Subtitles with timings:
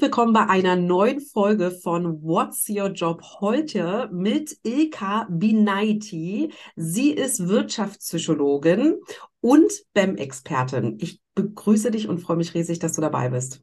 [0.00, 6.54] Herzlich willkommen bei einer neuen Folge von What's Your Job heute mit Ilka Binaiti.
[6.74, 8.94] Sie ist Wirtschaftspsychologin
[9.42, 10.96] und BEM-Expertin.
[11.02, 13.62] Ich begrüße dich und freue mich riesig, dass du dabei bist.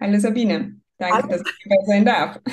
[0.00, 1.28] Hallo Sabine, danke, Hallo.
[1.28, 2.40] dass ich dabei sein darf.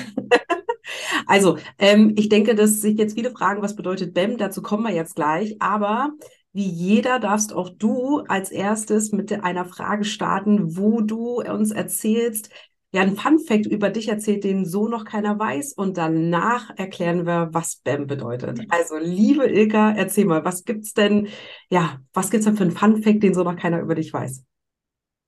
[1.26, 4.38] Also, ähm, ich denke, dass sich jetzt viele fragen, was bedeutet BEM?
[4.38, 5.60] Dazu kommen wir jetzt gleich.
[5.60, 6.12] Aber
[6.52, 12.50] wie jeder darfst auch du als erstes mit einer Frage starten, wo du uns erzählst,
[12.90, 15.74] ja, ein Fun Fact über dich erzählt, den so noch keiner weiß.
[15.74, 18.60] Und danach erklären wir, was BAM bedeutet.
[18.70, 21.28] Also, liebe Ilka, erzähl mal, was gibt's denn,
[21.70, 24.42] ja, was gibt's denn für einen Fun Fact, den so noch keiner über dich weiß?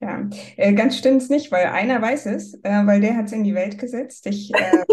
[0.00, 3.44] Ja, äh, ganz stimmt's nicht, weil einer weiß es, äh, weil der hat es in
[3.44, 4.26] die Welt gesetzt.
[4.26, 4.84] Ich, äh,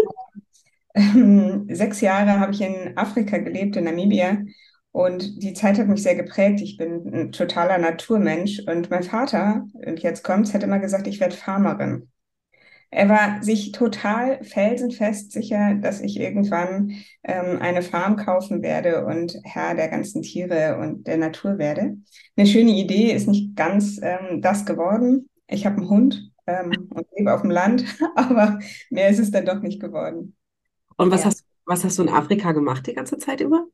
[1.74, 4.42] sechs Jahre habe ich in Afrika gelebt, in Namibia.
[4.92, 6.60] Und die Zeit hat mich sehr geprägt.
[6.60, 8.60] Ich bin ein totaler Naturmensch.
[8.66, 12.10] Und mein Vater, und jetzt kommt's, hat immer gesagt, ich werde Farmerin.
[12.90, 19.38] Er war sich total felsenfest sicher, dass ich irgendwann ähm, eine Farm kaufen werde und
[19.44, 21.98] Herr der ganzen Tiere und der Natur werde.
[22.36, 25.28] Eine schöne Idee ist nicht ganz ähm, das geworden.
[25.46, 27.84] Ich habe einen Hund ähm, und lebe auf dem Land,
[28.16, 30.34] aber mehr ist es dann doch nicht geworden.
[30.96, 31.26] Und was, ja.
[31.26, 33.66] hast, was hast du in Afrika gemacht die ganze Zeit über?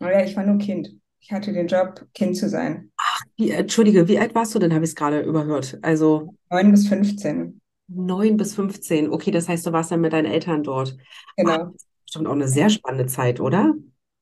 [0.00, 0.94] Naja, ich war nur Kind.
[1.20, 2.90] Ich hatte den Job, Kind zu sein.
[2.96, 5.78] Ach, wie, Entschuldige, wie alt warst du denn, habe ich es gerade überhört?
[5.82, 6.34] Also.
[6.50, 7.60] Neun bis 15.
[7.88, 9.10] 9 bis 15.
[9.10, 10.96] Okay, das heißt, du warst dann mit deinen Eltern dort.
[11.36, 11.52] Genau.
[11.52, 11.72] Ah,
[12.04, 13.74] bestimmt auch eine sehr spannende Zeit, oder?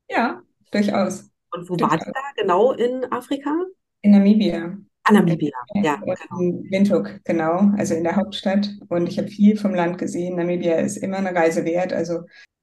[0.08, 1.30] Ja, durchaus.
[1.52, 1.98] Und wo durchaus.
[1.98, 3.54] wart ihr da genau in Afrika?
[4.02, 4.76] In Namibia.
[5.04, 5.96] Ah, Namibia, ja.
[5.96, 6.40] Genau.
[6.40, 8.68] In Windhoek, genau, also in der Hauptstadt.
[8.88, 10.36] Und ich habe viel vom Land gesehen.
[10.36, 11.92] Namibia ist immer eine Reise wert.
[11.92, 12.22] Also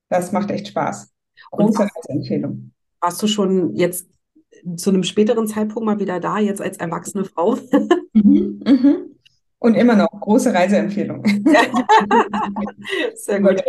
[0.10, 1.12] das macht echt Spaß.
[1.52, 2.72] Große Reiseempfehlung.
[3.00, 4.10] Warst du schon jetzt
[4.76, 7.58] zu einem späteren Zeitpunkt mal wieder da, jetzt als erwachsene Frau?
[8.14, 9.13] mhm, mhm.
[9.64, 11.24] Und immer noch große Reiseempfehlung.
[13.16, 13.64] Sehr gut.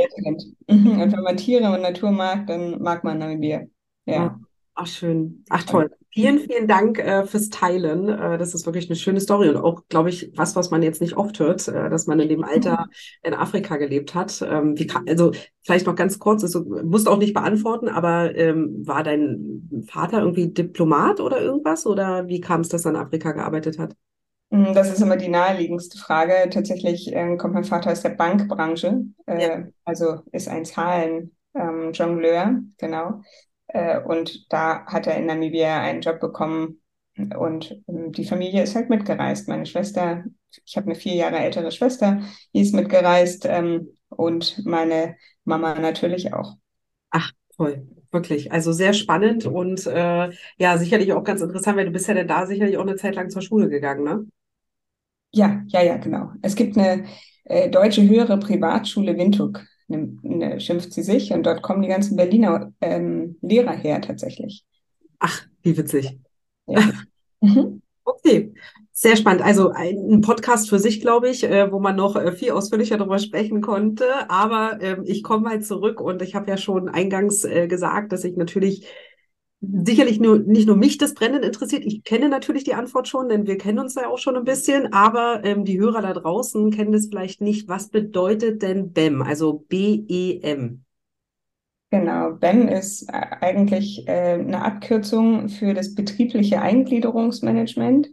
[0.69, 1.01] Mhm.
[1.01, 3.63] Und wenn man Tiere und Natur mag, dann mag man Namibia.
[4.05, 4.37] Ja.
[4.75, 5.45] Ach, schön.
[5.51, 5.93] Ach, toll.
[6.11, 8.09] Vielen, vielen Dank äh, fürs Teilen.
[8.09, 11.01] Äh, das ist wirklich eine schöne Story und auch, glaube ich, was, was man jetzt
[11.01, 12.87] nicht oft hört, äh, dass man in dem Alter
[13.23, 14.43] in Afrika gelebt hat.
[14.43, 15.31] Ähm, wie also
[15.63, 20.53] vielleicht noch ganz kurz, also, musst auch nicht beantworten, aber ähm, war dein Vater irgendwie
[20.53, 21.87] Diplomat oder irgendwas?
[21.87, 23.95] Oder wie kam es, dass er in Afrika gearbeitet hat?
[24.55, 26.49] Hm, das ist immer die naheliegendste Frage.
[26.49, 29.65] Tatsächlich äh, kommt mein Vater aus der Bankbranche, äh, ja.
[29.85, 33.23] also ist ein Zahlen-Jongleur, ähm, genau.
[33.67, 36.81] Äh, und da hat er in Namibia einen Job bekommen
[37.17, 39.49] und ähm, die Familie ist halt mitgereist.
[39.49, 40.23] Meine Schwester,
[40.65, 42.21] ich habe eine vier Jahre ältere Schwester,
[42.55, 46.55] die ist mitgereist ähm, und meine Mama natürlich auch.
[47.11, 48.53] Ach, toll wirklich.
[48.53, 52.29] Also sehr spannend und äh, ja, sicherlich auch ganz interessant, weil du bist ja dann
[52.29, 54.25] da sicherlich auch eine Zeit lang zur Schule gegangen, ne?
[55.35, 56.31] Ja, ja, ja, genau.
[56.43, 57.05] Es gibt eine
[57.45, 62.17] äh, deutsche höhere Privatschule Windhoek, ne, ne, schimpft sie sich, und dort kommen die ganzen
[62.17, 64.65] Berliner ähm, Lehrer her tatsächlich.
[65.19, 66.19] Ach, wie witzig.
[66.67, 66.89] Ja.
[67.41, 67.83] mhm.
[68.05, 68.53] Okay,
[68.93, 69.43] sehr spannend.
[69.43, 73.19] Also ein Podcast für sich, glaube ich, äh, wo man noch äh, viel ausführlicher darüber
[73.19, 74.05] sprechen konnte.
[74.29, 78.25] Aber ähm, ich komme mal zurück und ich habe ja schon eingangs äh, gesagt, dass
[78.25, 78.87] ich natürlich
[79.85, 81.85] sicherlich nur, nicht nur mich das Brennen interessiert.
[81.85, 84.93] Ich kenne natürlich die Antwort schon, denn wir kennen uns ja auch schon ein bisschen,
[84.93, 87.69] aber ähm, die Hörer da draußen kennen das vielleicht nicht.
[87.69, 90.85] Was bedeutet denn BEM, also B-E-M?
[91.91, 98.11] Genau, BEM ist äh, eigentlich äh, eine Abkürzung für das betriebliche Eingliederungsmanagement.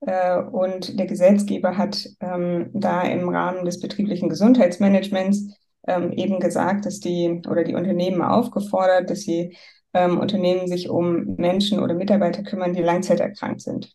[0.00, 5.54] Äh, und der Gesetzgeber hat ähm, da im Rahmen des betrieblichen Gesundheitsmanagements
[5.86, 9.56] ähm, eben gesagt, dass die oder die Unternehmen aufgefordert, dass sie
[9.94, 13.94] ähm, Unternehmen sich um Menschen oder Mitarbeiter kümmern, die langzeiterkrankt sind.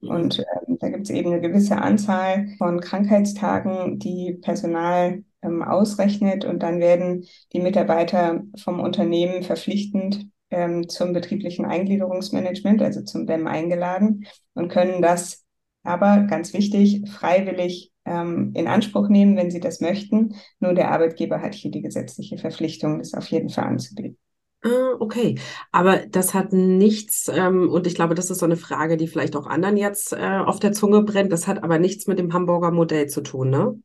[0.00, 0.10] Mhm.
[0.10, 6.44] Und ähm, da gibt es eben eine gewisse Anzahl von Krankheitstagen, die Personal ähm, ausrechnet
[6.44, 13.46] und dann werden die Mitarbeiter vom Unternehmen verpflichtend ähm, zum betrieblichen Eingliederungsmanagement, also zum BEM
[13.46, 15.44] eingeladen und können das
[15.82, 20.34] aber ganz wichtig, freiwillig ähm, in Anspruch nehmen, wenn sie das möchten.
[20.58, 24.18] Nur der Arbeitgeber hat hier die gesetzliche Verpflichtung, das auf jeden Fall anzubieten.
[24.62, 25.38] Ah, okay,
[25.70, 29.36] aber das hat nichts, ähm, und ich glaube, das ist so eine Frage, die vielleicht
[29.36, 31.30] auch anderen jetzt äh, auf der Zunge brennt.
[31.30, 33.78] Das hat aber nichts mit dem Hamburger Modell zu tun, ne?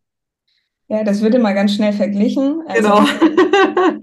[0.88, 2.64] Ja, das würde mal ganz schnell verglichen.
[2.68, 3.04] Also, genau.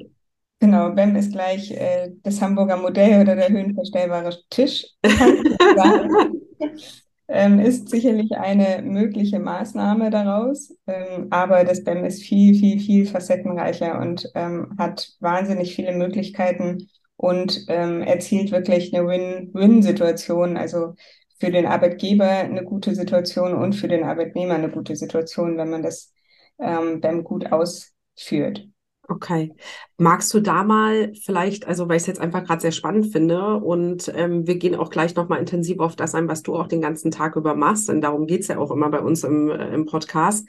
[0.60, 4.86] genau, BEM ist gleich äh, das Hamburger Modell oder der höhenverstellbare Tisch.
[7.28, 10.74] ähm, ist sicherlich eine mögliche Maßnahme daraus.
[10.86, 16.88] Ähm, aber das BEM ist viel, viel, viel facettenreicher und ähm, hat wahnsinnig viele Möglichkeiten
[17.16, 20.56] und ähm, erzielt wirklich eine Win-Win-Situation.
[20.56, 20.94] Also
[21.38, 25.82] für den Arbeitgeber eine gute Situation und für den Arbeitnehmer eine gute Situation, wenn man
[25.82, 26.12] das
[26.58, 28.68] ähm, BEM gut ausführt.
[29.10, 29.54] Okay.
[29.96, 33.54] Magst du da mal vielleicht, also weil ich es jetzt einfach gerade sehr spannend finde
[33.54, 36.82] und ähm, wir gehen auch gleich nochmal intensiv auf das ein, was du auch den
[36.82, 39.86] ganzen Tag über machst, denn darum geht's ja auch immer bei uns im, äh, im
[39.86, 40.46] Podcast.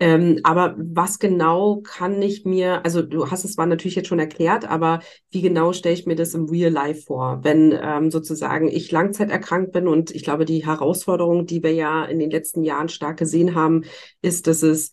[0.00, 4.18] Ähm, aber was genau kann ich mir, also du hast es zwar natürlich jetzt schon
[4.18, 8.66] erklärt, aber wie genau stelle ich mir das im Real Life vor, wenn ähm, sozusagen
[8.68, 12.88] ich langzeiterkrankt bin und ich glaube, die Herausforderung, die wir ja in den letzten Jahren
[12.88, 13.84] stark gesehen haben,
[14.20, 14.90] ist, dass es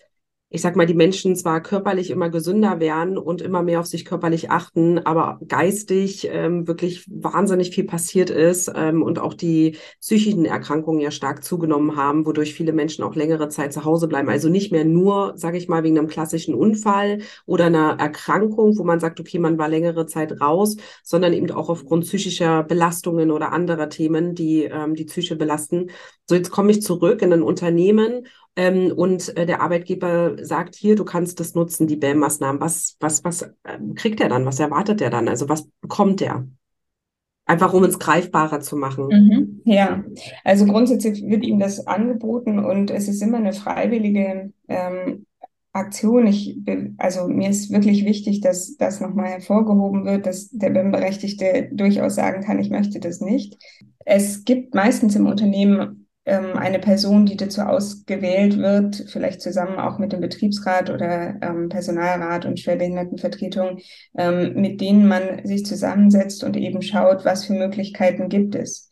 [0.49, 4.05] ich sag mal, die Menschen zwar körperlich immer gesünder werden und immer mehr auf sich
[4.05, 10.45] körperlich achten, aber geistig ähm, wirklich wahnsinnig viel passiert ist ähm, und auch die psychischen
[10.45, 14.29] Erkrankungen ja stark zugenommen haben, wodurch viele Menschen auch längere Zeit zu Hause bleiben.
[14.29, 18.85] Also nicht mehr nur, sage ich mal, wegen einem klassischen Unfall oder einer Erkrankung, wo
[18.85, 23.51] man sagt, okay, man war längere Zeit raus, sondern eben auch aufgrund psychischer Belastungen oder
[23.51, 25.89] anderer Themen, die ähm, die Psyche belasten.
[26.29, 28.27] So, jetzt komme ich zurück in ein Unternehmen
[28.57, 32.59] ähm, und äh, der Arbeitgeber sagt, hier, du kannst das nutzen, die BAM-Maßnahmen.
[32.59, 34.45] Was, was, was äh, kriegt er dann?
[34.45, 35.27] Was erwartet er dann?
[35.27, 36.47] Also was bekommt er?
[37.45, 39.07] Einfach um es greifbarer zu machen.
[39.07, 40.03] Mhm, ja,
[40.43, 45.25] also grundsätzlich wird ihm das angeboten und es ist immer eine freiwillige ähm,
[45.71, 46.25] Aktion.
[46.25, 46.57] Ich,
[46.97, 52.43] also mir ist wirklich wichtig, dass das nochmal hervorgehoben wird, dass der BIM-Berechtigte durchaus sagen
[52.43, 53.55] kann, ich möchte das nicht.
[54.03, 59.97] Es gibt meistens im Unternehmen ähm, eine Person, die dazu ausgewählt wird, vielleicht zusammen auch
[59.97, 63.79] mit dem Betriebsrat oder ähm, Personalrat und Schwerbehindertenvertretung,
[64.17, 68.89] ähm, mit denen man sich zusammensetzt und eben schaut, was für Möglichkeiten gibt es.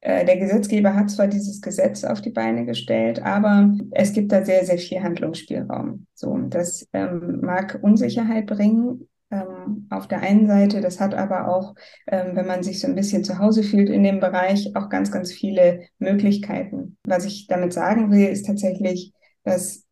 [0.00, 4.44] Äh, der Gesetzgeber hat zwar dieses Gesetz auf die Beine gestellt, aber es gibt da
[4.44, 6.06] sehr, sehr viel Handlungsspielraum.
[6.14, 10.80] So, das ähm, mag Unsicherheit bringen, ähm, auf der einen Seite.
[10.80, 11.74] Das hat aber auch,
[12.06, 15.10] ähm, wenn man sich so ein bisschen zu Hause fühlt in dem Bereich, auch ganz,
[15.10, 16.96] ganz viele Möglichkeiten.
[17.04, 19.12] Was ich damit sagen will, ist tatsächlich,
[19.44, 19.84] dass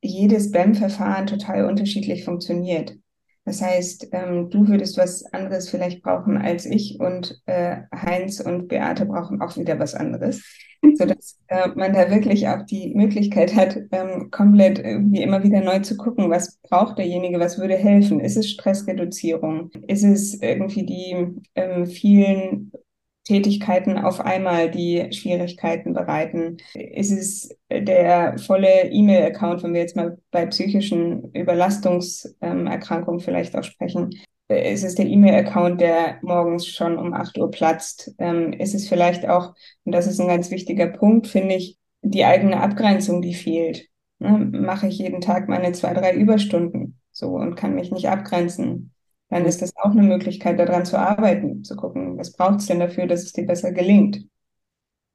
[0.00, 2.96] jedes BEM-Verfahren total unterschiedlich funktioniert.
[3.46, 8.68] Das heißt, ähm, du würdest was anderes vielleicht brauchen als ich und äh, Heinz und
[8.68, 10.42] Beate brauchen auch wieder was anderes
[10.94, 15.80] sodass äh, man da wirklich auch die Möglichkeit hat, ähm, komplett irgendwie immer wieder neu
[15.80, 18.20] zu gucken, was braucht derjenige, was würde helfen.
[18.20, 19.70] Ist es Stressreduzierung?
[19.86, 22.72] Ist es irgendwie die ähm, vielen
[23.26, 26.58] Tätigkeiten auf einmal, die Schwierigkeiten bereiten?
[26.74, 34.10] Ist es der volle E-Mail-Account, wenn wir jetzt mal bei psychischen Überlastungserkrankungen vielleicht auch sprechen?
[34.48, 38.14] Ist es der E-Mail-Account, der morgens schon um 8 Uhr platzt?
[38.18, 42.24] Ähm, ist es vielleicht auch, und das ist ein ganz wichtiger Punkt, finde ich, die
[42.24, 43.88] eigene Abgrenzung, die fehlt.
[44.20, 44.48] Ne?
[44.52, 48.92] Mache ich jeden Tag meine zwei, drei Überstunden so und kann mich nicht abgrenzen,
[49.28, 52.80] dann ist das auch eine Möglichkeit, daran zu arbeiten, zu gucken, was braucht es denn
[52.80, 54.26] dafür, dass es dir besser gelingt.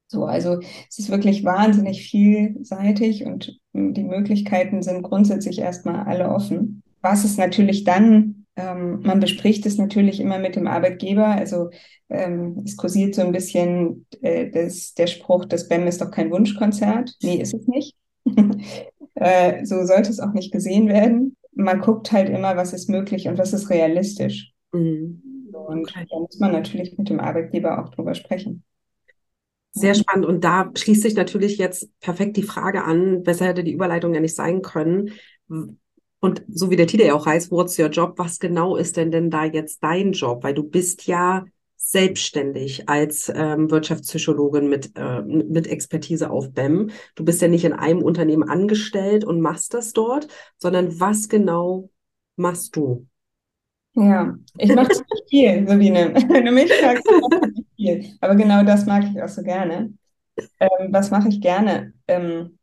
[0.07, 0.59] So, also
[0.89, 6.83] es ist wirklich wahnsinnig vielseitig und die Möglichkeiten sind grundsätzlich erstmal alle offen.
[7.01, 11.25] Was es natürlich dann ähm, man bespricht es natürlich immer mit dem Arbeitgeber.
[11.25, 11.69] Also
[12.09, 16.31] ähm, es kursiert so ein bisschen äh, das, der Spruch, das BEM ist doch kein
[16.31, 17.15] Wunschkonzert.
[17.23, 17.95] Nee, ist es nicht.
[19.15, 21.37] äh, so sollte es auch nicht gesehen werden.
[21.53, 24.53] Man guckt halt immer, was ist möglich und was ist realistisch.
[24.71, 25.21] Mhm.
[25.51, 26.05] Und okay.
[26.09, 28.63] da muss man natürlich mit dem Arbeitgeber auch drüber sprechen.
[29.73, 30.25] Sehr spannend.
[30.25, 34.19] Und da schließt sich natürlich jetzt perfekt die Frage an, besser hätte die Überleitung ja
[34.19, 35.11] nicht sein können.
[36.19, 38.13] Und so wie der Titel ja auch heißt, What's your job?
[38.17, 40.43] Was genau ist denn denn da jetzt dein Job?
[40.43, 41.45] Weil du bist ja
[41.91, 46.89] selbstständig als ähm, Wirtschaftspsychologin mit, äh, mit Expertise auf BEM.
[47.15, 51.89] Du bist ja nicht in einem Unternehmen angestellt und machst das dort, sondern was genau
[52.35, 53.07] machst du?
[53.93, 56.13] Ja, ich mache ziemlich viel, Sabine.
[56.45, 57.03] Du mich fragst,
[57.55, 58.17] ich viel.
[58.21, 59.93] Aber genau das mag ich auch so gerne.
[60.59, 61.93] Ähm, was mache ich gerne?
[62.07, 62.57] Ähm,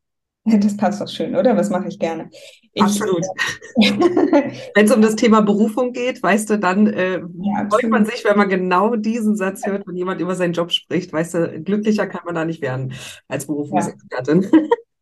[0.57, 1.57] Das passt doch schön, oder?
[1.57, 2.31] Was mache ich gerne?
[2.73, 3.25] Ich, Absolut.
[3.77, 8.25] wenn es um das Thema Berufung geht, weißt du, dann äh, ja, freut man sich,
[8.25, 11.13] wenn man genau diesen Satz hört, wenn jemand über seinen Job spricht.
[11.13, 12.93] Weißt du, glücklicher kann man da nicht werden
[13.29, 14.43] als Berufungsexpertin.
[14.43, 14.49] Ja.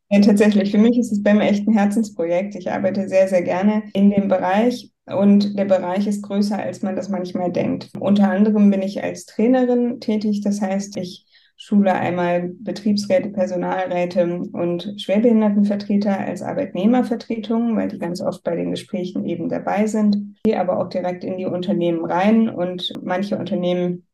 [0.09, 0.71] Ja, tatsächlich.
[0.71, 2.55] Für mich ist es BEM echt ein Herzensprojekt.
[2.55, 6.95] Ich arbeite sehr, sehr gerne in dem Bereich und der Bereich ist größer, als man
[6.95, 7.91] das manchmal denkt.
[7.99, 10.43] Unter anderem bin ich als Trainerin tätig.
[10.43, 11.27] Das heißt, ich
[11.67, 19.25] Schule einmal Betriebsräte, Personalräte und Schwerbehindertenvertreter als Arbeitnehmervertretung, weil die ganz oft bei den Gesprächen
[19.25, 22.49] eben dabei sind, aber auch direkt in die Unternehmen rein.
[22.49, 24.07] Und manche Unternehmen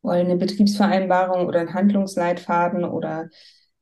[0.00, 3.28] wollen eine Betriebsvereinbarung oder einen Handlungsleitfaden oder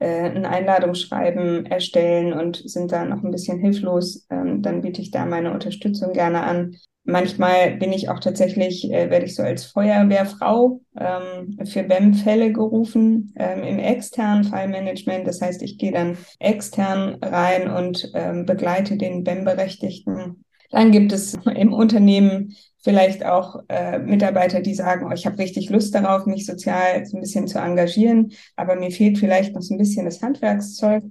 [0.01, 5.13] äh, ein Einladungsschreiben erstellen und sind da noch ein bisschen hilflos, ähm, dann biete ich
[5.13, 6.75] da meine Unterstützung gerne an.
[7.09, 13.33] Manchmal bin ich auch tatsächlich, äh, werde ich so als Feuerwehrfrau ähm, für BEM-Fälle gerufen
[13.37, 15.27] ähm, im externen Fallmanagement.
[15.27, 20.45] Das heißt, ich gehe dann extern rein und ähm, begleite den BEM-Berechtigten.
[20.73, 25.71] Dann gibt es im Unternehmen vielleicht auch äh, Mitarbeiter, die sagen, oh, ich habe richtig
[25.71, 29.75] Lust darauf, mich sozial so ein bisschen zu engagieren, aber mir fehlt vielleicht noch so
[29.75, 31.05] ein bisschen das Handwerkszeug.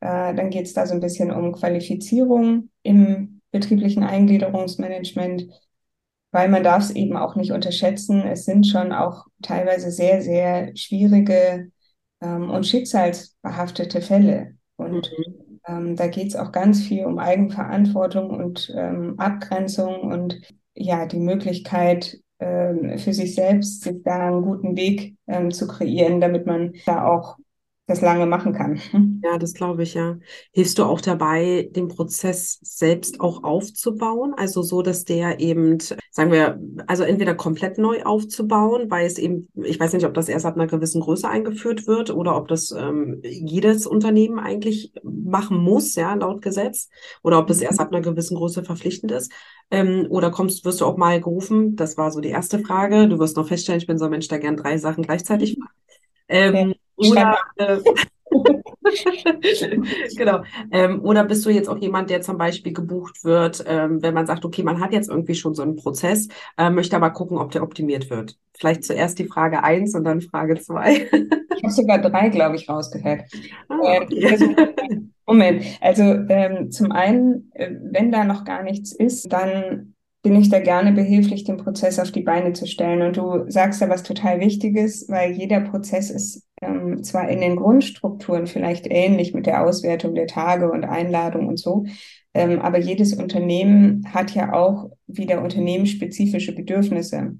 [0.00, 5.46] Äh, dann geht es da so ein bisschen um Qualifizierung im betrieblichen Eingliederungsmanagement,
[6.32, 8.22] weil man darf es eben auch nicht unterschätzen.
[8.22, 11.70] Es sind schon auch teilweise sehr, sehr schwierige
[12.20, 14.54] ähm, und schicksalsbehaftete Fälle.
[14.76, 15.60] Und mhm.
[15.66, 20.40] ähm, da geht es auch ganz viel um Eigenverantwortung und ähm, Abgrenzung und
[20.74, 26.20] ja, die Möglichkeit, ähm, für sich selbst sich da einen guten Weg ähm, zu kreieren,
[26.20, 27.38] damit man da auch
[27.86, 28.80] das lange machen kann.
[29.22, 30.18] Ja, das glaube ich, ja.
[30.52, 34.34] Hilfst du auch dabei, den Prozess selbst auch aufzubauen?
[34.36, 35.78] Also so, dass der eben,
[36.10, 40.28] sagen wir, also entweder komplett neu aufzubauen, weil es eben, ich weiß nicht, ob das
[40.28, 45.58] erst ab einer gewissen Größe eingeführt wird oder ob das ähm, jedes Unternehmen eigentlich machen
[45.58, 46.88] muss, ja, laut Gesetz,
[47.24, 49.32] oder ob das erst ab einer gewissen Größe verpflichtend ist.
[49.72, 51.74] Ähm, oder kommst, wirst du auch mal gerufen?
[51.74, 53.08] Das war so die erste Frage.
[53.08, 55.74] Du wirst noch feststellen, ich bin so ein Mensch, der gern drei Sachen gleichzeitig macht.
[56.28, 57.78] Ähm, oder, äh,
[60.16, 60.42] genau.
[60.70, 64.26] Ähm, oder bist du jetzt auch jemand, der zum Beispiel gebucht wird, ähm, wenn man
[64.26, 67.50] sagt, okay, man hat jetzt irgendwie schon so einen Prozess, äh, möchte aber gucken, ob
[67.50, 68.36] der optimiert wird.
[68.58, 71.08] Vielleicht zuerst die Frage eins und dann Frage zwei.
[71.12, 73.22] ich habe sogar drei, glaube ich, rausgehört.
[73.68, 74.28] Ah, äh, okay.
[74.30, 74.54] also,
[75.26, 79.95] Moment, also ähm, zum einen, äh, wenn da noch gar nichts ist, dann
[80.26, 83.00] bin ich da gerne behilflich, den Prozess auf die Beine zu stellen.
[83.02, 87.54] Und du sagst da was total Wichtiges, weil jeder Prozess ist ähm, zwar in den
[87.54, 91.84] Grundstrukturen vielleicht ähnlich mit der Auswertung der Tage und Einladung und so,
[92.34, 97.36] ähm, aber jedes Unternehmen hat ja auch wieder unternehmensspezifische Bedürfnisse.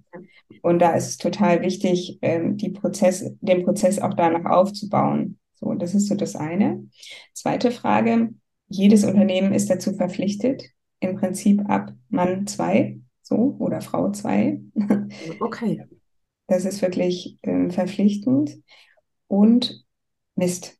[0.62, 5.40] Und da ist es total wichtig, ähm, die Prozess, den Prozess auch danach aufzubauen.
[5.55, 6.88] So, das ist so das eine.
[7.33, 8.31] Zweite Frage.
[8.69, 14.61] Jedes Unternehmen ist dazu verpflichtet, im Prinzip ab Mann zwei, so, oder Frau zwei.
[15.41, 15.85] Okay.
[16.49, 18.62] Das ist wirklich ähm, verpflichtend.
[19.26, 19.85] Und
[20.37, 20.79] Mist,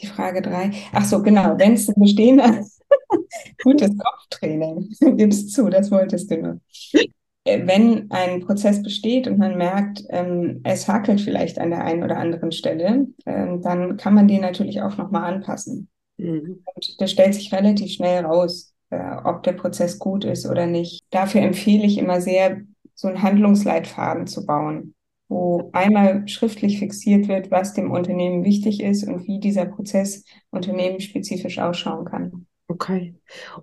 [0.00, 0.70] die Frage drei.
[0.92, 2.64] Ach so, genau, wenn es ein bestehender
[3.62, 6.60] gutes Kopftraining, gibst zu, das wolltest du nur.
[7.44, 12.02] Äh, wenn ein Prozess besteht und man merkt, ähm, es hakelt vielleicht an der einen
[12.02, 15.88] oder anderen Stelle, ähm, dann kann man den natürlich auch nochmal anpassen.
[16.18, 16.62] Mhm.
[16.74, 21.04] Und das stellt sich relativ schnell raus äh, ob der Prozess gut ist oder nicht.
[21.10, 22.62] Dafür empfehle ich immer sehr,
[22.94, 24.94] so einen Handlungsleitfaden zu bauen,
[25.28, 31.58] wo einmal schriftlich fixiert wird, was dem Unternehmen wichtig ist und wie dieser Prozess unternehmensspezifisch
[31.60, 32.46] ausschauen kann.
[32.68, 33.16] Okay.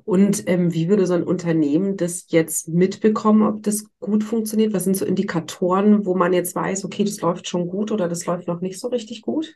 [0.04, 4.74] Und ähm, wie würde so ein Unternehmen das jetzt mitbekommen, ob das gut funktioniert?
[4.74, 8.26] Was sind so Indikatoren, wo man jetzt weiß, okay, das läuft schon gut oder das
[8.26, 9.56] läuft noch nicht so richtig gut?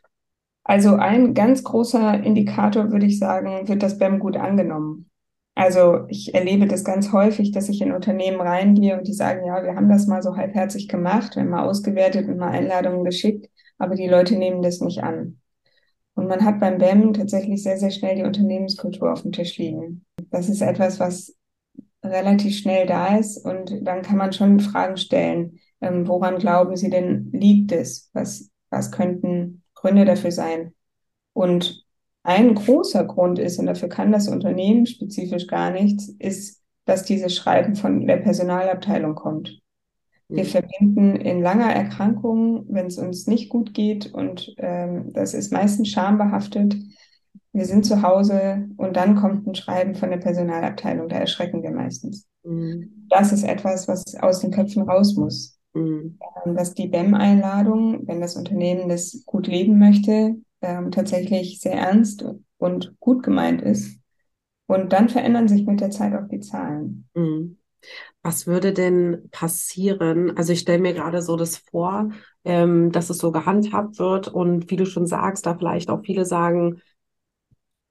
[0.64, 5.10] Also ein ganz großer Indikator, würde ich sagen, wird das BEM gut angenommen.
[5.54, 9.62] Also ich erlebe das ganz häufig, dass ich in Unternehmen reingehe und die sagen, ja,
[9.62, 13.50] wir haben das mal so halbherzig gemacht, wir haben mal ausgewertet und mal Einladungen geschickt,
[13.78, 15.40] aber die Leute nehmen das nicht an.
[16.14, 20.04] Und man hat beim BEM tatsächlich sehr, sehr schnell die Unternehmenskultur auf dem Tisch liegen.
[20.30, 21.34] Das ist etwas, was
[22.02, 25.58] relativ schnell da ist und dann kann man schon Fragen stellen.
[25.80, 28.10] Ähm, woran glauben Sie denn liegt es?
[28.12, 30.74] Was, was könnten Gründe dafür sein?
[31.32, 31.81] Und
[32.22, 37.34] ein großer Grund ist, und dafür kann das Unternehmen spezifisch gar nichts, ist, dass dieses
[37.34, 39.60] Schreiben von der Personalabteilung kommt.
[40.28, 40.48] Wir mhm.
[40.48, 45.88] verbinden in langer Erkrankung, wenn es uns nicht gut geht, und ähm, das ist meistens
[45.88, 46.76] schambehaftet.
[47.52, 51.70] Wir sind zu Hause und dann kommt ein Schreiben von der Personalabteilung, da erschrecken wir
[51.70, 52.26] meistens.
[52.44, 53.06] Mhm.
[53.10, 55.58] Das ist etwas, was aus den Köpfen raus muss.
[55.74, 56.18] Mhm.
[56.44, 62.24] Ähm, dass die BEM-Einladung, wenn das Unternehmen das gut leben möchte, ähm, tatsächlich sehr ernst
[62.58, 63.98] und gut gemeint ist.
[64.66, 67.08] Und dann verändern sich mit der Zeit auch die Zahlen.
[67.14, 67.58] Mhm.
[68.22, 70.36] Was würde denn passieren?
[70.36, 72.10] Also ich stelle mir gerade so das vor,
[72.44, 76.24] ähm, dass es so gehandhabt wird und wie du schon sagst, da vielleicht auch viele
[76.24, 76.80] sagen,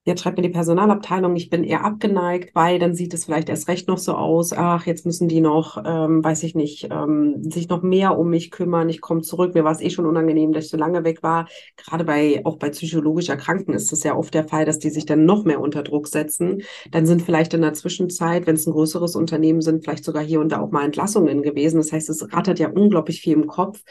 [0.03, 3.67] Jetzt schreibt mir die Personalabteilung, ich bin eher abgeneigt, weil dann sieht es vielleicht erst
[3.67, 7.70] recht noch so aus, ach, jetzt müssen die noch, ähm, weiß ich nicht, ähm, sich
[7.70, 10.65] noch mehr um mich kümmern, ich komme zurück, mir war es eh schon unangenehm, dass
[10.65, 11.48] ich so lange weg war.
[11.77, 15.05] Gerade bei, auch bei psychologisch Erkrankten ist es ja oft der Fall, dass die sich
[15.05, 16.63] dann noch mehr unter Druck setzen.
[16.89, 20.39] Dann sind vielleicht in der Zwischenzeit, wenn es ein größeres Unternehmen sind, vielleicht sogar hier
[20.39, 21.77] und da auch mal Entlassungen gewesen.
[21.77, 23.84] Das heißt, es rattert ja unglaublich viel im Kopf.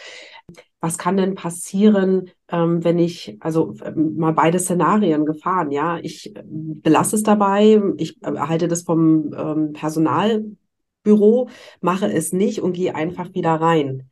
[0.80, 6.34] Was kann denn passieren, ähm, wenn ich, also ähm, mal beide Szenarien gefahren, ja, ich
[6.34, 12.72] äh, belasse es dabei, ich äh, erhalte das vom ähm, Personalbüro, mache es nicht und
[12.72, 14.10] gehe einfach wieder rein.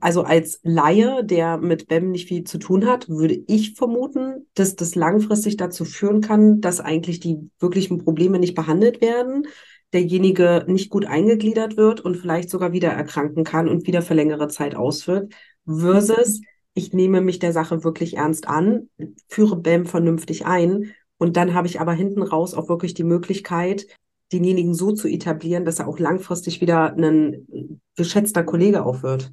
[0.00, 4.76] Also als Laie, der mit BEM nicht viel zu tun hat, würde ich vermuten, dass
[4.76, 9.46] das langfristig dazu führen kann, dass eigentlich die wirklichen Probleme nicht behandelt werden,
[9.94, 14.48] derjenige nicht gut eingegliedert wird und vielleicht sogar wieder erkranken kann und wieder für längere
[14.48, 15.34] Zeit auswirkt,
[15.66, 16.40] versus
[16.74, 18.88] ich nehme mich der Sache wirklich ernst an,
[19.28, 23.86] führe BEM vernünftig ein und dann habe ich aber hinten raus auch wirklich die Möglichkeit,
[24.32, 29.30] denjenigen so zu etablieren, dass er auch langfristig wieder ein geschätzter Kollege auch wird.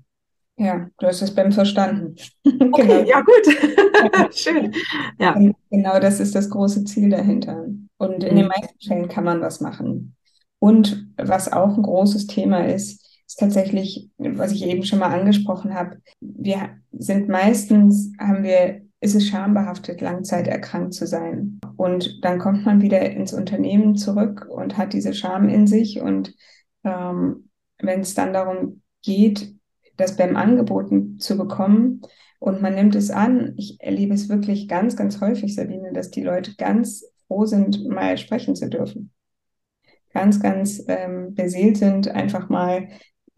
[0.58, 2.16] Ja, du hast es BEM verstanden.
[2.46, 3.10] Okay, genau.
[3.10, 4.34] ja gut.
[4.36, 4.74] Schön.
[5.18, 5.34] Ja.
[5.72, 7.66] genau das ist das große Ziel dahinter.
[7.98, 8.38] Und in mhm.
[8.38, 10.16] den meisten Fällen kann man was machen.
[10.60, 15.76] Und was auch ein großes Thema ist, ist tatsächlich, was ich eben schon mal angesprochen
[15.76, 16.02] habe.
[16.20, 21.60] Wir sind meistens, haben wir, ist es schambehaftet, langzeiterkrankt zu sein.
[21.78, 26.02] Und dann kommt man wieder ins Unternehmen zurück und hat diese Scham in sich.
[26.02, 26.34] Und
[26.84, 29.54] ähm, wenn es dann darum geht,
[29.96, 32.02] das beim Angeboten zu bekommen
[32.40, 36.24] und man nimmt es an, ich erlebe es wirklich ganz, ganz häufig, Sabine, dass die
[36.24, 39.12] Leute ganz froh sind, mal sprechen zu dürfen
[40.14, 42.90] ganz, ganz ähm, beseelt sind, einfach mal,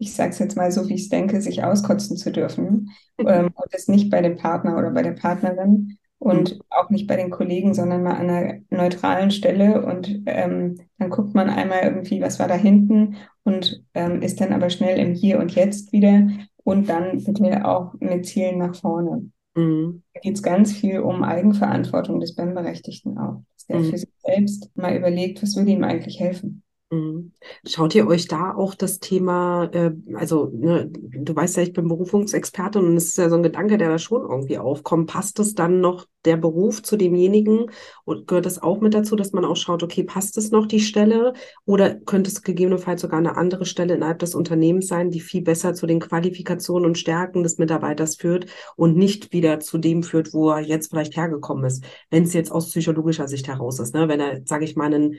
[0.02, 2.90] ich sage es jetzt mal so, wie ich es denke, sich auskotzen zu dürfen.
[3.18, 6.60] ähm, und es nicht bei dem Partner oder bei der Partnerin und mhm.
[6.70, 9.84] auch nicht bei den Kollegen, sondern mal an einer neutralen Stelle.
[9.84, 14.52] Und ähm, dann guckt man einmal irgendwie, was war da hinten und ähm, ist dann
[14.52, 16.28] aber schnell im Hier und Jetzt wieder.
[16.64, 19.30] Und dann bitte auch mit Zielen nach vorne.
[19.54, 20.02] Mhm.
[20.14, 23.42] Da geht es ganz viel um Eigenverantwortung des BEM-Berechtigten auch.
[23.54, 23.90] Dass der mhm.
[23.90, 26.62] für sich selbst mal überlegt, was würde ihm eigentlich helfen.
[26.92, 27.32] Mhm.
[27.66, 31.88] Schaut ihr euch da auch das Thema, äh, also ne, du weißt ja, ich bin
[31.88, 35.08] Berufungsexperte und es ist ja so ein Gedanke, der da schon irgendwie aufkommt.
[35.08, 37.70] Passt es dann noch der Beruf zu demjenigen
[38.04, 40.80] und gehört das auch mit dazu, dass man auch schaut, okay, passt es noch die
[40.80, 41.32] Stelle
[41.64, 45.72] oder könnte es gegebenenfalls sogar eine andere Stelle innerhalb des Unternehmens sein, die viel besser
[45.72, 48.44] zu den Qualifikationen und Stärken des Mitarbeiters führt
[48.76, 52.52] und nicht wieder zu dem führt, wo er jetzt vielleicht hergekommen ist, wenn es jetzt
[52.52, 54.08] aus psychologischer Sicht heraus ist, ne?
[54.08, 55.18] wenn er, sage ich mal, einen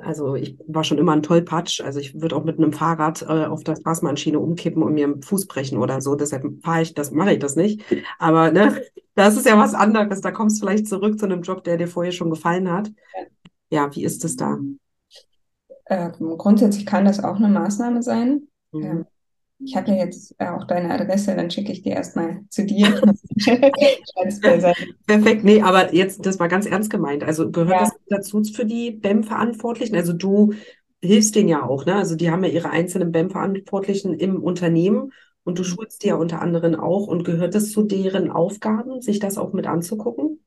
[0.00, 1.80] also ich war schon immer ein Tollpatsch.
[1.80, 5.22] Also ich würde auch mit einem Fahrrad äh, auf der Straßenbahnschiene umkippen und mir einen
[5.22, 6.14] Fuß brechen oder so.
[6.14, 7.84] Deshalb fahre ich, das mache ich das nicht.
[8.18, 8.82] Aber ne,
[9.14, 10.20] das ist ja was anderes.
[10.20, 12.90] Da kommst du vielleicht zurück zu einem Job, der dir vorher schon gefallen hat.
[13.70, 14.58] Ja, wie ist es da?
[15.86, 18.48] Ähm, grundsätzlich kann das auch eine Maßnahme sein.
[18.72, 18.82] Mhm.
[18.82, 19.06] Ähm,
[19.64, 22.86] ich habe ja jetzt auch deine Adresse, dann schicke ich die erstmal zu dir.
[25.06, 27.24] Perfekt, nee, aber jetzt, das war ganz ernst gemeint.
[27.24, 27.80] Also gehört ja.
[27.80, 29.96] das dazu für die BEM-Verantwortlichen?
[29.96, 30.52] Also du
[31.00, 31.96] hilfst denen ja auch, ne?
[31.96, 35.12] Also die haben ja ihre einzelnen BEM-Verantwortlichen im Unternehmen
[35.44, 37.06] und du schulst die ja unter anderem auch.
[37.06, 40.41] Und gehört das zu deren Aufgaben, sich das auch mit anzugucken?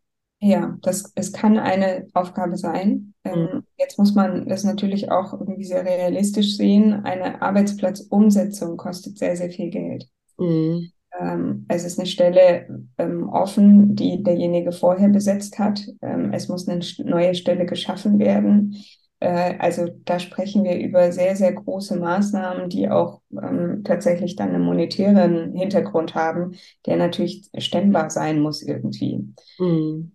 [0.47, 3.15] Ja, das, es kann eine Aufgabe sein.
[3.23, 3.63] Ähm, mhm.
[3.79, 7.03] Jetzt muss man das natürlich auch irgendwie sehr realistisch sehen.
[7.03, 10.08] Eine Arbeitsplatzumsetzung kostet sehr, sehr viel Geld.
[10.38, 10.91] Mhm.
[11.19, 12.67] Ähm, es ist eine Stelle
[12.99, 15.81] ähm, offen, die derjenige vorher besetzt hat.
[16.03, 18.77] Ähm, es muss eine neue Stelle geschaffen werden.
[19.21, 24.49] Äh, also da sprechen wir über sehr, sehr große Maßnahmen, die auch ähm, tatsächlich dann
[24.49, 26.51] einen monetären Hintergrund haben,
[26.86, 29.34] der natürlich stemmbar sein muss irgendwie.
[29.58, 30.12] Mhm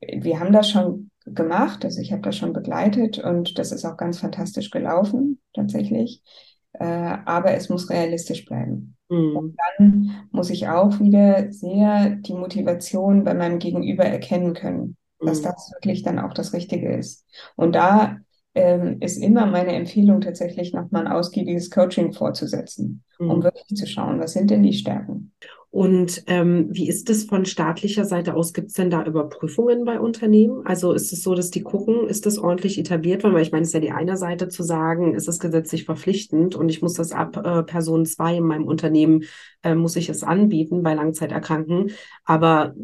[0.00, 3.96] wir haben das schon gemacht, also ich habe das schon begleitet und das ist auch
[3.96, 6.22] ganz fantastisch gelaufen, tatsächlich.
[6.72, 8.96] Äh, aber es muss realistisch bleiben.
[9.08, 9.36] Mhm.
[9.36, 15.40] Und dann muss ich auch wieder sehr die Motivation bei meinem Gegenüber erkennen können, dass
[15.40, 15.44] mhm.
[15.44, 17.26] das wirklich dann auch das Richtige ist.
[17.56, 18.18] Und da
[18.54, 23.30] ähm, ist immer meine Empfehlung tatsächlich nochmal ein ausgiebiges Coaching vorzusetzen, mhm.
[23.30, 25.32] um wirklich zu schauen, was sind denn die Stärken.
[25.70, 28.54] Und ähm, wie ist es von staatlicher Seite aus?
[28.54, 30.64] Gibt es denn da Überprüfungen bei Unternehmen?
[30.64, 33.22] Also ist es so, dass die gucken, ist das ordentlich etabliert?
[33.22, 36.54] Weil ich meine, es ist ja die eine Seite zu sagen, ist es gesetzlich verpflichtend
[36.54, 39.24] und ich muss das ab äh, Person zwei in meinem Unternehmen,
[39.62, 41.90] äh, muss ich es anbieten bei Langzeiterkrankten.
[42.24, 42.74] Aber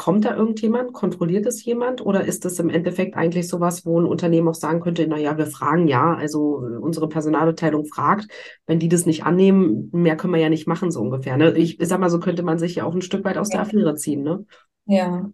[0.00, 0.94] Kommt da irgendjemand?
[0.94, 2.00] Kontrolliert es jemand?
[2.00, 5.36] Oder ist das im Endeffekt eigentlich sowas, wo ein Unternehmen auch sagen könnte, na ja,
[5.36, 8.26] wir fragen ja, also äh, unsere Personalabteilung fragt,
[8.66, 11.36] wenn die das nicht annehmen, mehr können wir ja nicht machen, so ungefähr.
[11.36, 11.52] Ne?
[11.52, 13.58] Ich sag mal, so könnte man sich ja auch ein Stück weit aus ja.
[13.58, 14.46] der Affäre ziehen, ne?
[14.86, 15.30] Ja,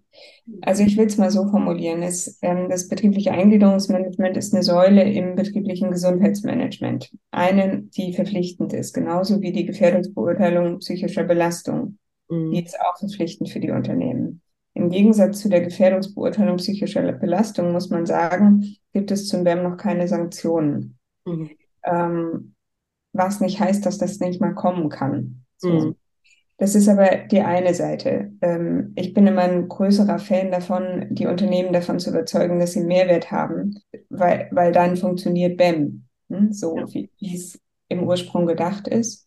[0.62, 2.02] also ich will es mal so formulieren.
[2.02, 7.12] Es, ähm, das betriebliche Eingliederungsmanagement ist eine Säule im betrieblichen Gesundheitsmanagement.
[7.30, 11.98] Eine, die verpflichtend ist, genauso wie die Gefährdungsbeurteilung psychischer Belastung.
[12.28, 12.50] Mhm.
[12.50, 14.42] Die ist auch verpflichtend für die Unternehmen.
[14.76, 19.78] Im Gegensatz zu der Gefährdungsbeurteilung psychischer Belastung muss man sagen, gibt es zum BEM noch
[19.78, 20.98] keine Sanktionen.
[21.24, 21.50] Mhm.
[21.82, 22.54] Ähm,
[23.14, 25.46] was nicht heißt, dass das nicht mal kommen kann.
[25.56, 25.70] So.
[25.70, 25.96] Mhm.
[26.58, 28.32] Das ist aber die eine Seite.
[28.42, 32.84] Ähm, ich bin immer ein größerer Fan davon, die Unternehmen davon zu überzeugen, dass sie
[32.84, 33.78] Mehrwert haben,
[34.10, 36.52] weil, weil dann funktioniert BEM, hm?
[36.52, 36.86] so ja.
[36.92, 37.58] wie es
[37.88, 39.25] im Ursprung gedacht ist.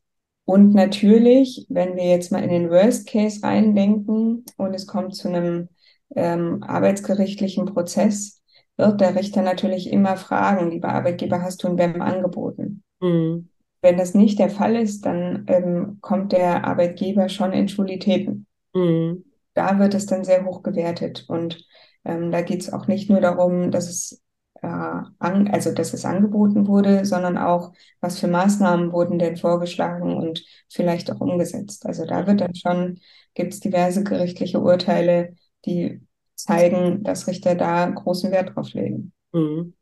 [0.49, 5.27] Und natürlich, wenn wir jetzt mal in den Worst Case reindenken und es kommt zu
[5.27, 5.69] einem
[6.15, 8.41] ähm, arbeitsgerichtlichen Prozess,
[8.75, 12.81] wird der Richter natürlich immer fragen, lieber Arbeitgeber, hast du ein BEM angeboten?
[12.99, 13.49] Mhm.
[13.83, 18.47] Wenn das nicht der Fall ist, dann ähm, kommt der Arbeitgeber schon in Schulitäten.
[18.73, 19.25] Mhm.
[19.53, 21.25] Da wird es dann sehr hoch gewertet.
[21.27, 21.63] Und
[22.03, 24.23] ähm, da geht es auch nicht nur darum, dass es,
[24.61, 30.15] äh, an, also dass es angeboten wurde, sondern auch, was für Maßnahmen wurden denn vorgeschlagen
[30.15, 31.85] und vielleicht auch umgesetzt.
[31.85, 32.99] Also da wird dann schon,
[33.33, 36.01] gibt es diverse gerichtliche Urteile, die
[36.35, 39.13] zeigen, dass Richter da großen Wert drauf legen.
[39.33, 39.73] Mhm.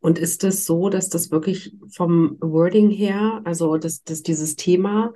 [0.00, 5.12] Und ist es so, dass das wirklich vom Wording her, also dass, dass dieses Thema,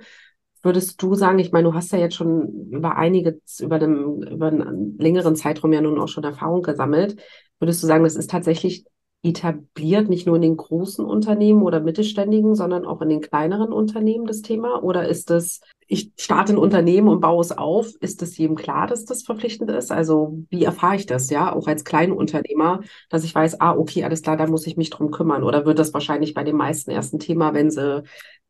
[0.61, 4.47] würdest du sagen, ich meine, du hast ja jetzt schon über einige, über, dem, über
[4.47, 7.19] einen längeren Zeitraum ja nun auch schon Erfahrung gesammelt,
[7.59, 8.85] würdest du sagen, das ist tatsächlich
[9.23, 14.27] etabliert, nicht nur in den großen Unternehmen oder mittelständigen, sondern auch in den kleineren Unternehmen
[14.27, 14.83] das Thema?
[14.83, 18.85] Oder ist das, ich starte ein Unternehmen und baue es auf, ist es jedem klar,
[18.85, 19.93] dass das verpflichtend ist?
[19.93, 24.21] Also wie erfahre ich das, ja, auch als Kleinunternehmer, dass ich weiß, ah, okay, alles
[24.21, 25.43] klar, da muss ich mich drum kümmern?
[25.43, 28.03] Oder wird das wahrscheinlich bei den meisten erst ein Thema, wenn sie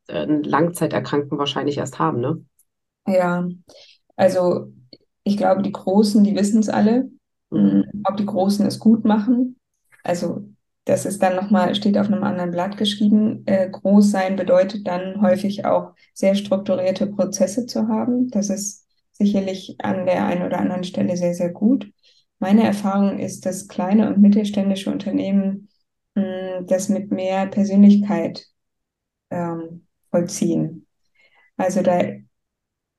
[0.08, 2.44] äh, einen Langzeiterkrankten wahrscheinlich erst haben, ne?
[3.06, 3.48] Ja,
[4.16, 4.72] also
[5.24, 7.12] ich glaube, die Großen, die wissen es alle.
[7.52, 7.86] Mhm.
[8.06, 9.58] Ob die Großen es gut machen,
[10.04, 10.46] also
[10.86, 13.44] das ist dann nochmal, steht auf einem anderen Blatt geschrieben.
[13.46, 18.30] Äh, groß sein bedeutet dann häufig auch sehr strukturierte Prozesse zu haben.
[18.30, 21.90] Das ist sicherlich an der einen oder anderen Stelle sehr, sehr gut.
[22.40, 25.70] Meine Erfahrung ist, dass kleine und mittelständische Unternehmen
[26.16, 28.46] mh, das mit mehr Persönlichkeit
[29.30, 30.88] ähm, vollziehen.
[31.58, 32.02] Also da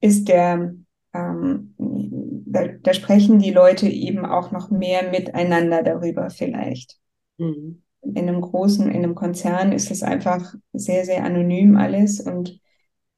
[0.00, 0.74] ist der,
[1.12, 6.98] ähm, da, da sprechen die Leute eben auch noch mehr miteinander darüber vielleicht.
[7.38, 7.82] Mhm.
[8.02, 12.60] In einem großen, in einem Konzern ist es einfach sehr, sehr anonym alles und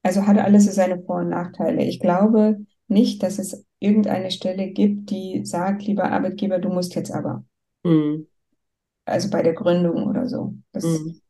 [0.01, 1.83] also hat alles so seine Vor- und Nachteile.
[1.83, 7.11] Ich glaube nicht, dass es irgendeine Stelle gibt, die sagt, lieber Arbeitgeber, du musst jetzt
[7.11, 7.43] aber.
[7.83, 8.27] Mhm.
[9.05, 10.53] Also bei der Gründung oder so.
[10.71, 11.21] Das mhm.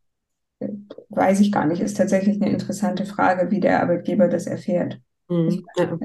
[1.10, 1.82] weiß ich gar nicht.
[1.82, 5.00] Ist tatsächlich eine interessante Frage, wie der Arbeitgeber das erfährt.
[5.30, 5.66] Mhm.
[5.76, 5.98] Ja.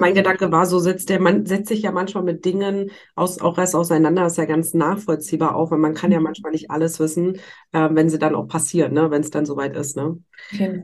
[0.00, 3.58] Mein Gedanke war, so setzt der man setzt sich ja manchmal mit Dingen aus, auch
[3.58, 6.24] erst auseinander, ist ja ganz nachvollziehbar auch, weil man kann ja mhm.
[6.24, 7.36] manchmal nicht alles wissen,
[7.72, 10.18] äh, wenn sie dann auch passieren, ne, wenn es dann soweit ist, ne?
[10.52, 10.82] Okay.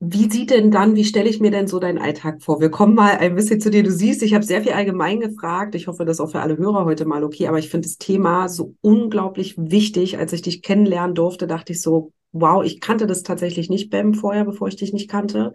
[0.00, 2.60] Wie sieht denn dann, wie stelle ich mir denn so deinen Alltag vor?
[2.60, 3.82] Wir kommen mal ein bisschen zu dir.
[3.82, 5.74] Du siehst, ich habe sehr viel allgemein gefragt.
[5.74, 7.48] Ich hoffe, das ist auch für alle Hörer heute mal okay.
[7.48, 10.16] Aber ich finde das Thema so unglaublich wichtig.
[10.16, 14.14] Als ich dich kennenlernen durfte, dachte ich so, wow, ich kannte das tatsächlich nicht, Bam,
[14.14, 15.52] vorher, bevor ich dich nicht kannte.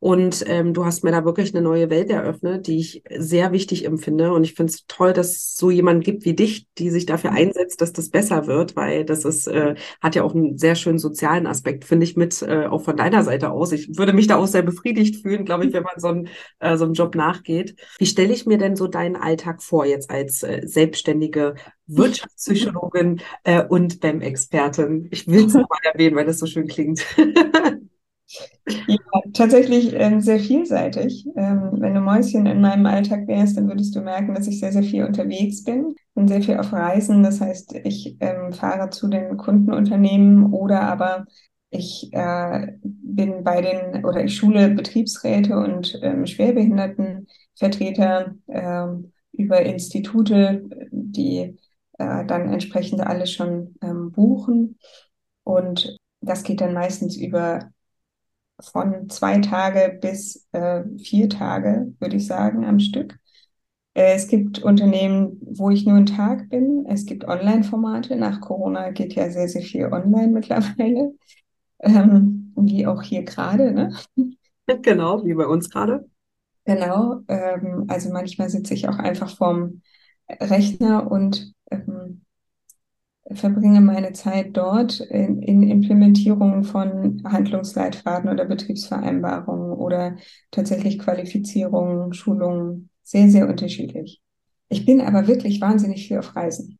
[0.00, 3.84] Und ähm, du hast mir da wirklich eine neue Welt eröffnet, die ich sehr wichtig
[3.84, 4.32] empfinde.
[4.32, 7.32] Und ich finde es toll, dass es so jemand gibt wie dich, die sich dafür
[7.32, 11.00] einsetzt, dass das besser wird, weil das ist, äh, hat ja auch einen sehr schönen
[11.00, 13.72] sozialen Aspekt, finde ich, mit äh, auch von deiner Seite aus.
[13.72, 16.28] Ich würde mich da auch sehr befriedigt fühlen, glaube ich, wenn man so, ein,
[16.60, 17.74] äh, so einen Job nachgeht.
[17.98, 21.56] Wie stelle ich mir denn so deinen Alltag vor, jetzt als äh, selbstständige
[21.88, 25.08] Wirtschaftspsychologin äh, und BEM-Expertin?
[25.10, 27.04] Ich will es nochmal erwähnen, weil das so schön klingt.
[28.86, 28.96] Ja,
[29.32, 31.26] tatsächlich ähm, sehr vielseitig.
[31.36, 34.72] Ähm, wenn du Mäuschen in meinem Alltag wärst, dann würdest du merken, dass ich sehr,
[34.72, 37.22] sehr viel unterwegs bin und sehr viel auf Reisen.
[37.22, 41.26] Das heißt, ich ähm, fahre zu den Kundenunternehmen oder aber
[41.70, 48.86] ich äh, bin bei den oder ich schule Betriebsräte und ähm, Schwerbehindertenvertreter äh,
[49.32, 51.56] über Institute, die
[51.98, 54.78] äh, dann entsprechend alles schon ähm, buchen.
[55.44, 57.70] Und das geht dann meistens über
[58.60, 63.18] von zwei Tage bis äh, vier Tage, würde ich sagen, am Stück.
[63.94, 66.86] Äh, es gibt Unternehmen, wo ich nur einen Tag bin.
[66.88, 68.16] Es gibt Online-Formate.
[68.16, 71.12] Nach Corona geht ja sehr, sehr viel online mittlerweile.
[71.80, 73.94] Ähm, wie auch hier gerade, ne?
[74.82, 76.08] Genau, wie bei uns gerade.
[76.64, 77.20] Genau.
[77.28, 79.82] Ähm, also manchmal sitze ich auch einfach vorm
[80.28, 82.24] Rechner und ähm,
[83.32, 90.16] verbringe meine Zeit dort in, in Implementierung von Handlungsleitfaden oder Betriebsvereinbarungen oder
[90.50, 94.22] tatsächlich Qualifizierungen, Schulungen, sehr, sehr unterschiedlich.
[94.68, 96.77] Ich bin aber wirklich wahnsinnig viel auf Reisen.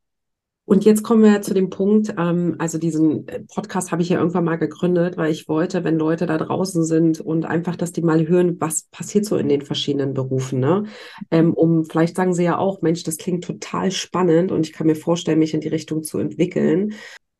[0.69, 4.19] Und jetzt kommen wir zu dem Punkt, ähm, also diesen äh, Podcast habe ich ja
[4.19, 8.03] irgendwann mal gegründet, weil ich wollte, wenn Leute da draußen sind und einfach, dass die
[8.03, 10.85] mal hören, was passiert so in den verschiedenen Berufen, ne?
[11.31, 14.87] Ähm, um, vielleicht sagen sie ja auch, Mensch, das klingt total spannend und ich kann
[14.87, 16.93] mir vorstellen, mich in die Richtung zu entwickeln.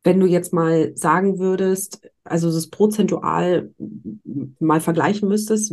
[0.03, 3.71] Wenn du jetzt mal sagen würdest, also das prozentual
[4.57, 5.71] mal vergleichen müsstest,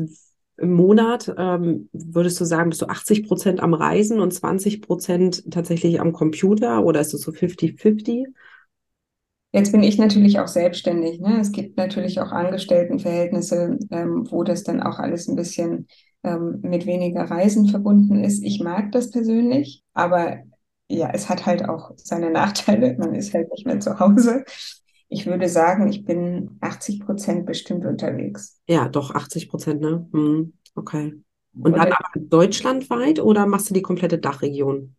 [0.59, 5.51] im Monat, ähm, würdest du sagen, bist du 80 Prozent am Reisen und 20 Prozent
[5.51, 8.27] tatsächlich am Computer oder ist es so 50-50?
[9.53, 11.21] Jetzt bin ich natürlich auch selbstständig.
[11.21, 11.38] Ne?
[11.40, 15.87] Es gibt natürlich auch Angestelltenverhältnisse, ähm, wo das dann auch alles ein bisschen
[16.25, 18.42] ähm, mit weniger Reisen verbunden ist.
[18.42, 20.38] Ich mag das persönlich, aber
[20.88, 22.97] ja, es hat halt auch seine Nachteile.
[22.99, 24.45] Man ist halt nicht mehr zu Hause.
[25.09, 28.61] Ich würde sagen, ich bin 80 Prozent bestimmt unterwegs.
[28.69, 30.09] Ja, doch, 80 Prozent, ne?
[30.12, 31.14] Hm, okay.
[31.59, 34.95] Und, dann aber deutschlandweit oder machst du die komplette Dachregion?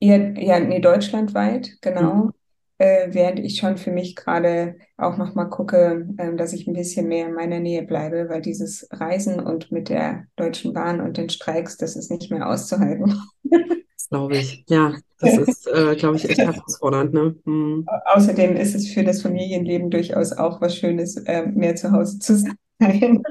[0.00, 2.14] Ja, ja, nee, deutschlandweit, genau.
[2.14, 2.32] Mhm.
[2.76, 7.06] Äh, während ich schon für mich gerade auch nochmal gucke, äh, dass ich ein bisschen
[7.06, 11.30] mehr in meiner Nähe bleibe, weil dieses Reisen und mit der Deutschen Bahn und den
[11.30, 13.22] Streiks, das ist nicht mehr auszuhalten.
[14.04, 14.64] Das glaube ich.
[14.68, 17.14] Ja, das ist, äh, glaube ich, echt herausfordernd.
[17.14, 17.36] Ne?
[17.44, 17.86] Hm.
[18.12, 22.36] Außerdem ist es für das Familienleben durchaus auch was Schönes, äh, mehr zu Hause zu
[22.36, 22.54] sein.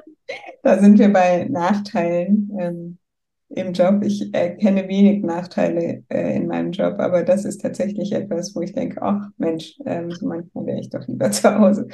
[0.64, 2.52] da sind wir bei Nachteilen.
[2.60, 2.98] Ähm,
[3.56, 4.04] im Job.
[4.04, 8.62] Ich äh, kenne wenig Nachteile äh, in meinem Job, aber das ist tatsächlich etwas, wo
[8.62, 11.88] ich denke, ach Mensch, ähm, so manchmal wäre ich doch lieber zu Hause.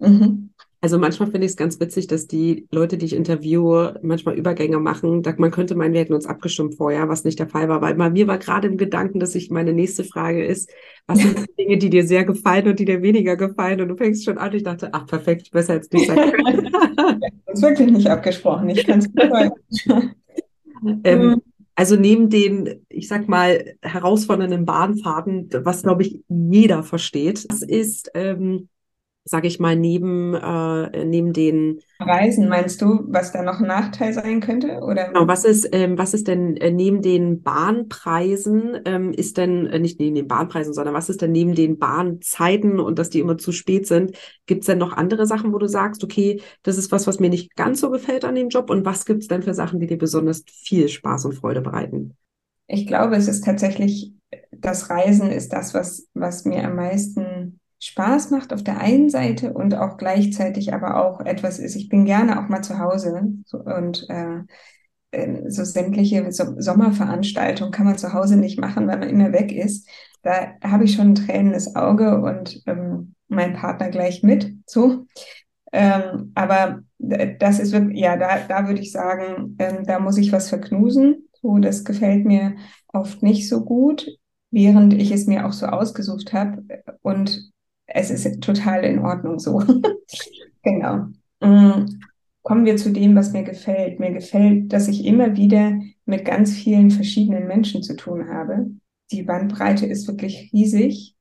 [0.00, 0.54] Mhm.
[0.82, 4.78] Also manchmal finde ich es ganz witzig, dass die Leute, die ich interviewe, manchmal Übergänge
[4.78, 5.22] machen.
[5.38, 7.80] Man könnte meinen, wir hätten uns abgestimmt vorher, was nicht der Fall war.
[7.80, 10.70] Weil bei mir war gerade im Gedanken, dass ich meine nächste Frage ist,
[11.06, 13.80] was sind die Dinge, die dir sehr gefallen und die dir weniger gefallen?
[13.80, 14.54] Und du fängst schon an.
[14.54, 16.70] Ich dachte, ach perfekt, besser als nicht sein können.
[17.46, 18.68] das ist wirklich nicht abgesprochen.
[18.68, 19.08] Ich kann es
[21.04, 21.40] ähm.
[21.78, 28.10] Also neben den, ich sag mal, herausfordernden Bahnfahrten, was glaube ich jeder versteht, das ist
[28.14, 28.70] ähm,
[29.28, 34.12] sage ich mal, neben, äh, neben den Reisen, meinst du, was da noch ein Nachteil
[34.12, 34.80] sein könnte?
[34.82, 35.08] Oder?
[35.08, 39.80] Genau, was ist, ähm, was ist denn äh, neben den Bahnpreisen, ähm, ist denn, äh,
[39.80, 43.36] nicht neben den Bahnpreisen, sondern was ist denn neben den Bahnzeiten und dass die immer
[43.36, 44.16] zu spät sind?
[44.46, 47.28] Gibt es denn noch andere Sachen, wo du sagst, okay, das ist was, was mir
[47.28, 48.70] nicht ganz so gefällt an dem Job?
[48.70, 52.16] Und was gibt es denn für Sachen, die dir besonders viel Spaß und Freude bereiten?
[52.68, 54.12] Ich glaube, es ist tatsächlich,
[54.50, 57.35] das Reisen ist das, was, was mir am meisten
[57.78, 62.04] Spaß macht auf der einen Seite und auch gleichzeitig aber auch etwas ist, ich bin
[62.04, 64.42] gerne auch mal zu Hause und äh,
[65.48, 69.88] so sämtliche so Sommerveranstaltungen kann man zu Hause nicht machen, weil man immer weg ist.
[70.22, 74.54] Da habe ich schon ein tränendes Auge und ähm, mein Partner gleich mit.
[74.66, 75.06] So.
[75.72, 80.32] Ähm, aber das ist wirklich, ja, da, da würde ich sagen, ähm, da muss ich
[80.32, 81.28] was verknusen.
[81.42, 82.56] So, das gefällt mir
[82.88, 84.06] oft nicht so gut,
[84.50, 86.64] während ich es mir auch so ausgesucht habe.
[87.02, 87.52] Und
[87.86, 89.62] es ist total in Ordnung so.
[90.62, 91.06] genau.
[91.40, 91.86] Mm,
[92.42, 94.00] kommen wir zu dem, was mir gefällt.
[94.00, 98.70] Mir gefällt, dass ich immer wieder mit ganz vielen verschiedenen Menschen zu tun habe.
[99.10, 101.14] Die Bandbreite ist wirklich riesig.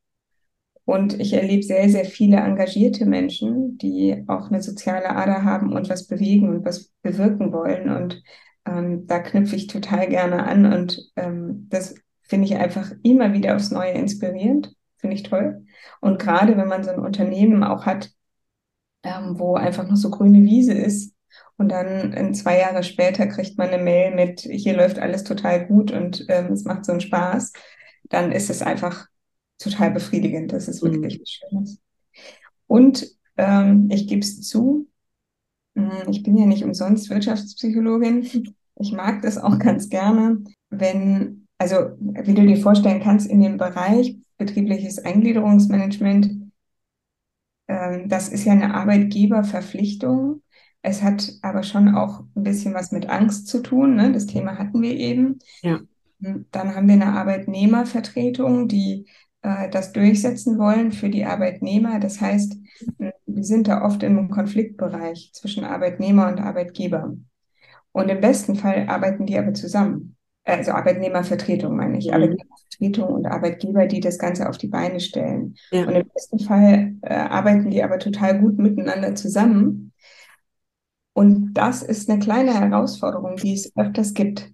[0.86, 5.90] Und ich erlebe sehr, sehr viele engagierte Menschen, die auch eine soziale Ader haben und
[5.90, 7.90] was bewegen und was bewirken wollen.
[7.90, 8.22] Und
[8.68, 10.72] ähm, da knüpfe ich total gerne an.
[10.72, 14.76] Und ähm, das finde ich einfach immer wieder aufs Neue inspirierend.
[14.98, 15.65] Finde ich toll.
[16.06, 18.12] Und gerade wenn man so ein Unternehmen auch hat,
[19.02, 21.16] ähm, wo einfach nur so grüne Wiese ist
[21.58, 25.90] und dann zwei Jahre später kriegt man eine Mail mit, hier läuft alles total gut
[25.90, 27.54] und ähm, es macht so einen Spaß,
[28.04, 29.08] dann ist es einfach
[29.58, 30.54] total befriedigend.
[30.54, 31.22] Das ist wirklich mhm.
[31.22, 31.82] was Schönes.
[32.68, 34.88] Und ähm, ich gebe es zu,
[35.74, 38.54] hm, ich bin ja nicht umsonst Wirtschaftspsychologin.
[38.76, 43.58] Ich mag das auch ganz gerne, wenn, also wie du dir vorstellen kannst, in dem
[43.58, 46.52] Bereich betriebliches Eingliederungsmanagement,
[47.68, 50.42] ähm, das ist ja eine Arbeitgeberverpflichtung.
[50.82, 53.96] Es hat aber schon auch ein bisschen was mit Angst zu tun.
[53.96, 54.12] Ne?
[54.12, 55.40] Das Thema hatten wir eben.
[55.62, 55.82] Ja.
[56.20, 59.08] Dann haben wir eine Arbeitnehmervertretung, die
[59.42, 62.00] äh, das durchsetzen wollen für die Arbeitnehmer.
[62.00, 62.58] Das heißt,
[63.26, 67.16] wir sind da oft im Konfliktbereich zwischen Arbeitnehmer und Arbeitgeber.
[67.92, 70.15] Und im besten Fall arbeiten die aber zusammen.
[70.46, 72.08] Also Arbeitnehmervertretung meine ich.
[72.08, 72.14] Mhm.
[72.14, 75.56] Arbeitnehmervertretung und Arbeitgeber, die das Ganze auf die Beine stellen.
[75.72, 75.88] Ja.
[75.88, 79.92] Und im besten Fall äh, arbeiten die aber total gut miteinander zusammen.
[81.14, 84.52] Und das ist eine kleine Herausforderung, die es öfters gibt,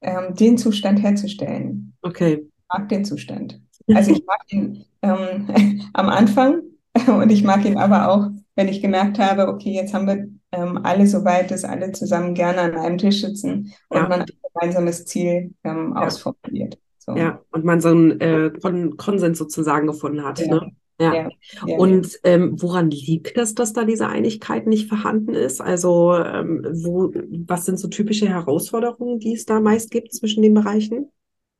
[0.00, 1.94] ähm, den Zustand herzustellen.
[2.02, 2.44] Okay.
[2.46, 3.60] Ich mag den Zustand.
[3.94, 5.48] Also ich mag ihn ähm,
[5.92, 6.62] am Anfang
[7.06, 10.80] und ich mag ihn aber auch, wenn ich gemerkt habe, okay, jetzt haben wir ähm,
[10.82, 14.08] alle so weit, dass alle zusammen gerne an einem Tisch sitzen und ja.
[14.08, 16.06] man ein gemeinsames Ziel ähm, ja.
[16.06, 16.78] ausformuliert.
[16.98, 17.14] So.
[17.16, 20.40] Ja, und man so einen äh, Kon Konsens sozusagen gefunden hat.
[20.40, 20.46] Ja.
[20.46, 20.72] Ne?
[20.98, 21.14] Ja.
[21.14, 21.28] ja.
[21.66, 21.76] ja.
[21.76, 25.60] Und ähm, woran liegt das, dass da diese Einigkeit nicht vorhanden ist?
[25.60, 27.12] Also ähm, wo,
[27.46, 31.10] was sind so typische Herausforderungen, die es da meist gibt zwischen den Bereichen?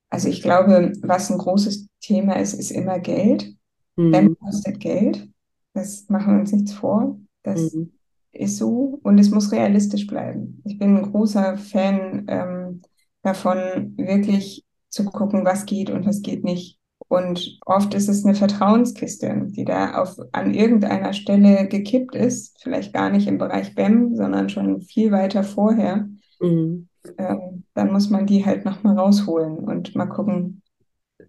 [0.08, 3.54] Also ich glaube, was ein großes Thema ist, ist immer Geld.
[3.96, 4.12] Mhm.
[4.12, 5.28] Dann kostet Geld.
[5.74, 7.18] Das machen wir uns nichts vor.
[7.42, 7.92] Das mhm
[8.38, 10.62] ist so und es muss realistisch bleiben.
[10.64, 12.82] Ich bin ein großer Fan ähm,
[13.22, 16.78] davon, wirklich zu gucken, was geht und was geht nicht.
[17.08, 22.92] Und oft ist es eine Vertrauenskiste, die da auf, an irgendeiner Stelle gekippt ist, vielleicht
[22.92, 26.08] gar nicht im Bereich BEM, sondern schon viel weiter vorher.
[26.40, 26.88] Mhm.
[27.18, 30.62] Ähm, dann muss man die halt nochmal rausholen und mal gucken,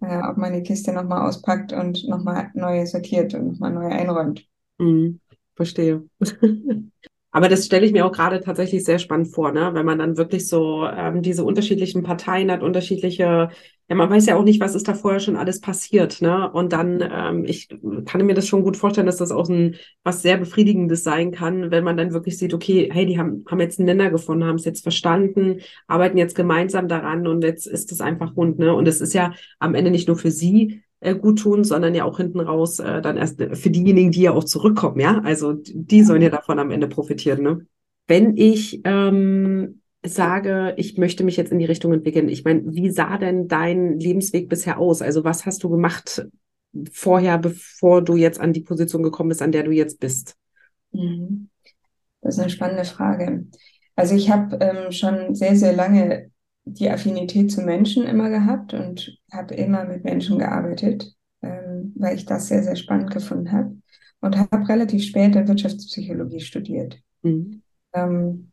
[0.00, 4.46] äh, ob man die Kiste nochmal auspackt und nochmal neu sortiert und nochmal neu einräumt.
[4.78, 5.20] Mhm.
[5.58, 6.04] Verstehe.
[7.32, 9.70] Aber das stelle ich mir auch gerade tatsächlich sehr spannend vor, ne?
[9.74, 13.50] wenn man dann wirklich so ähm, diese unterschiedlichen Parteien hat, unterschiedliche,
[13.88, 16.50] ja, man weiß ja auch nicht, was ist da vorher schon alles passiert, ne?
[16.52, 17.68] Und dann, ähm, ich
[18.06, 21.70] kann mir das schon gut vorstellen, dass das auch ein was sehr Befriedigendes sein kann,
[21.72, 24.56] wenn man dann wirklich sieht, okay, hey, die haben, haben jetzt einen Nenner gefunden, haben
[24.56, 28.74] es jetzt verstanden, arbeiten jetzt gemeinsam daran und jetzt ist es einfach rund, ne?
[28.74, 32.04] Und es ist ja am Ende nicht nur für sie äh, gut tun, sondern ja
[32.04, 35.20] auch hinten raus äh, dann erst für diejenigen, die ja auch zurückkommen, ja.
[35.22, 37.66] Also die sollen ja davon am Ende profitieren, ne?
[38.06, 42.90] Wenn ich ähm, sage, ich möchte mich jetzt in die Richtung entwickeln, ich meine, wie
[42.90, 45.02] sah denn dein Lebensweg bisher aus?
[45.02, 46.26] Also was hast du gemacht
[46.92, 50.36] vorher, bevor du jetzt an die Position gekommen bist, an der du jetzt bist?
[50.92, 51.48] Mhm.
[52.20, 53.46] Das ist eine spannende Frage.
[53.94, 56.30] Also ich habe ähm, schon sehr, sehr lange
[56.74, 62.26] die Affinität zu Menschen immer gehabt und habe immer mit Menschen gearbeitet, ähm, weil ich
[62.26, 63.76] das sehr, sehr spannend gefunden habe.
[64.20, 66.98] Und habe relativ später Wirtschaftspsychologie studiert.
[67.22, 67.62] Mhm.
[67.92, 68.50] Ähm,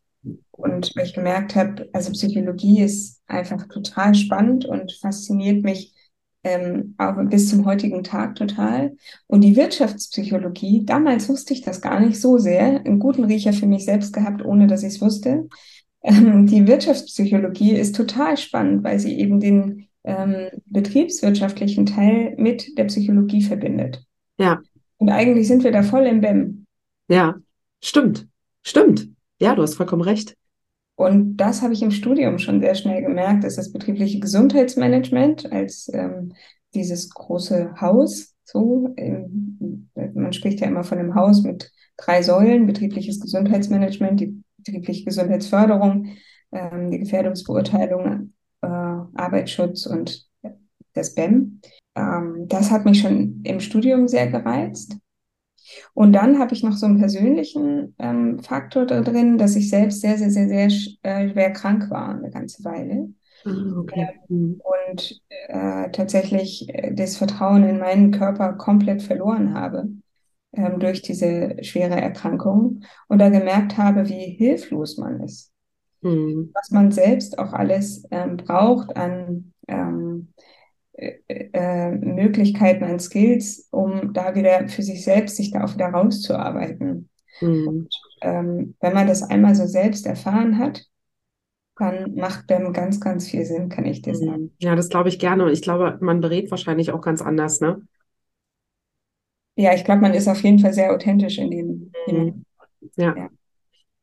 [0.52, 5.96] und weil ich gemerkt habe, also Psychologie ist einfach total spannend und fasziniert mich
[6.46, 8.96] ähm, aber bis zum heutigen Tag total.
[9.26, 13.66] Und die Wirtschaftspsychologie, damals wusste ich das gar nicht so sehr, einen guten Riecher für
[13.66, 15.50] mich selbst gehabt, ohne dass ich es wusste.
[16.08, 22.84] Ähm, die Wirtschaftspsychologie ist total spannend, weil sie eben den ähm, betriebswirtschaftlichen Teil mit der
[22.86, 24.06] Psychologie verbindet.
[24.38, 24.62] Ja.
[24.98, 26.68] Und eigentlich sind wir da voll im BEM.
[27.08, 27.36] Ja,
[27.84, 28.28] stimmt.
[28.62, 29.10] Stimmt.
[29.40, 30.36] Ja, du hast vollkommen recht.
[30.96, 35.90] Und das habe ich im Studium schon sehr schnell gemerkt, dass das betriebliche Gesundheitsmanagement als
[35.92, 36.34] ähm,
[36.76, 42.68] dieses große Haus, so, ähm, man spricht ja immer von einem Haus mit drei Säulen,
[42.68, 46.16] betriebliches Gesundheitsmanagement, die betriebliche Gesundheitsförderung,
[46.52, 50.28] ähm, die Gefährdungsbeurteilung, äh, Arbeitsschutz und
[50.94, 51.62] das BEM.
[51.96, 54.98] Ähm, das hat mich schon im Studium sehr gereizt.
[55.94, 60.02] Und dann habe ich noch so einen persönlichen ähm, Faktor da drin, dass ich selbst
[60.02, 60.66] sehr, sehr, sehr, sehr
[61.02, 63.14] äh, schwer krank war eine ganze Weile.
[63.46, 64.08] Ah, okay.
[64.30, 69.90] Ähm, und äh, tatsächlich äh, das Vertrauen in meinen Körper komplett verloren habe
[70.56, 75.52] ähm, durch diese schwere Erkrankung und da gemerkt habe, wie hilflos man ist.
[76.02, 76.52] Mhm.
[76.54, 80.34] Was man selbst auch alles ähm, braucht an ähm,
[80.94, 85.88] äh, äh, Möglichkeiten, an Skills, um da wieder für sich selbst sich da auch wieder
[85.88, 87.10] rauszuarbeiten.
[87.42, 87.68] Mhm.
[87.68, 87.90] Und,
[88.22, 90.86] ähm, wenn man das einmal so selbst erfahren hat,
[91.78, 94.20] dann macht BEM ganz, ganz viel Sinn, kann ich dir hm.
[94.20, 94.52] sagen.
[94.60, 95.44] Ja, das glaube ich gerne.
[95.44, 97.82] Und ich glaube, man berät wahrscheinlich auch ganz anders, ne?
[99.56, 101.92] Ja, ich glaube, man ist auf jeden Fall sehr authentisch in dem.
[102.08, 102.46] Mhm.
[102.96, 103.16] Ja.
[103.16, 103.30] ja.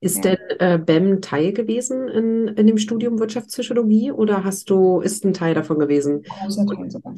[0.00, 0.34] Ist ja.
[0.34, 5.32] denn äh, BEM Teil gewesen in, in dem Studium Wirtschaftspsychologie oder hast du, ist ein
[5.32, 6.24] Teil davon gewesen?
[6.40, 7.14] Ein großer Teil sogar.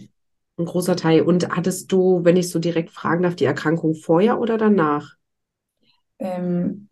[0.58, 1.22] Ein großer Teil.
[1.22, 5.14] Und hattest du, wenn ich so direkt fragen darf, die Erkrankung vorher oder danach?
[6.18, 6.88] Ähm,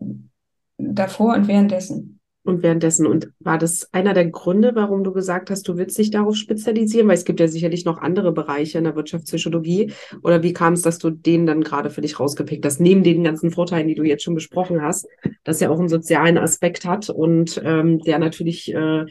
[0.79, 3.07] davor und währenddessen und währenddessen.
[3.07, 7.09] Und war das einer der Gründe, warum du gesagt hast, du willst dich darauf spezialisieren?
[7.09, 9.93] Weil es gibt ja sicherlich noch andere Bereiche in der Wirtschaftspsychologie.
[10.23, 12.81] Oder wie kam es, dass du den dann gerade für dich rausgepickt hast?
[12.81, 15.07] Neben den ganzen Vorteilen, die du jetzt schon besprochen hast,
[15.45, 18.73] dass ja auch einen sozialen Aspekt hat und ähm, der natürlich.
[18.73, 19.05] Äh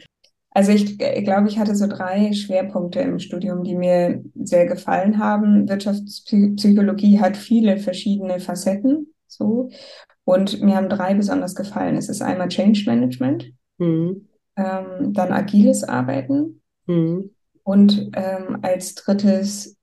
[0.54, 5.18] also ich, ich glaube, ich hatte so drei Schwerpunkte im Studium, die mir sehr gefallen
[5.18, 5.66] haben.
[5.66, 9.14] Wirtschaftspsychologie hat viele verschiedene Facetten.
[9.28, 9.70] So.
[10.24, 11.96] Und mir haben drei besonders gefallen.
[11.96, 14.28] Es ist einmal Change Management, mhm.
[14.56, 17.30] ähm, dann agiles Arbeiten mhm.
[17.64, 19.76] und ähm, als drittes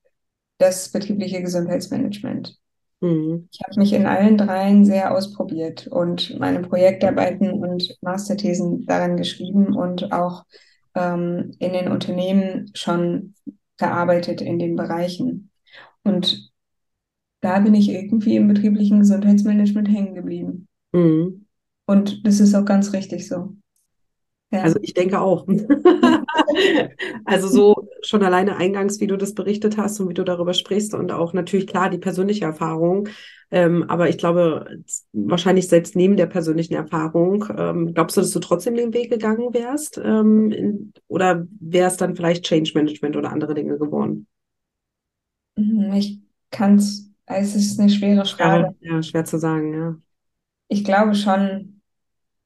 [0.59, 2.57] das betriebliche Gesundheitsmanagement.
[3.01, 3.47] Mhm.
[3.51, 9.75] Ich habe mich in allen dreien sehr ausprobiert und meine Projektarbeiten und Masterthesen daran geschrieben
[9.75, 10.43] und auch
[10.95, 13.35] ähm, in den Unternehmen schon
[13.77, 15.49] gearbeitet in den Bereichen.
[16.03, 16.48] Und
[17.41, 20.67] da bin ich irgendwie im betrieblichen Gesundheitsmanagement hängen geblieben.
[20.91, 21.45] Mhm.
[21.85, 23.55] Und das ist auch ganz richtig so.
[24.51, 24.61] Ja.
[24.61, 25.47] Also ich denke auch.
[27.25, 30.93] also so schon alleine eingangs, wie du das berichtet hast und wie du darüber sprichst
[30.93, 33.09] und auch natürlich klar die persönliche Erfahrung.
[33.51, 34.83] Ähm, aber ich glaube,
[35.13, 39.53] wahrscheinlich selbst neben der persönlichen Erfahrung, ähm, glaubst du, dass du trotzdem den Weg gegangen
[39.53, 39.99] wärst?
[40.03, 44.27] Ähm, in, oder wäre es dann vielleicht Change Management oder andere Dinge geworden?
[45.55, 46.19] Mhm, ich
[46.51, 48.75] kann es es ist eine schwere Frage.
[48.81, 49.97] Ja, schwer zu sagen, ja.
[50.67, 51.81] ich glaube schon,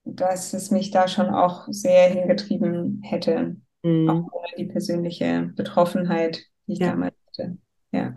[0.04, 4.10] dass es mich da schon auch sehr hingetrieben hätte, mhm.
[4.10, 6.92] auch ohne die persönliche Betroffenheit, die ich ja.
[6.92, 7.58] damals hatte.
[7.92, 8.14] Ja.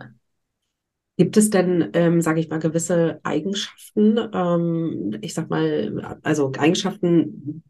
[1.17, 7.63] Gibt es denn, ähm, sage ich mal, gewisse Eigenschaften, ähm, ich sag mal, also Eigenschaften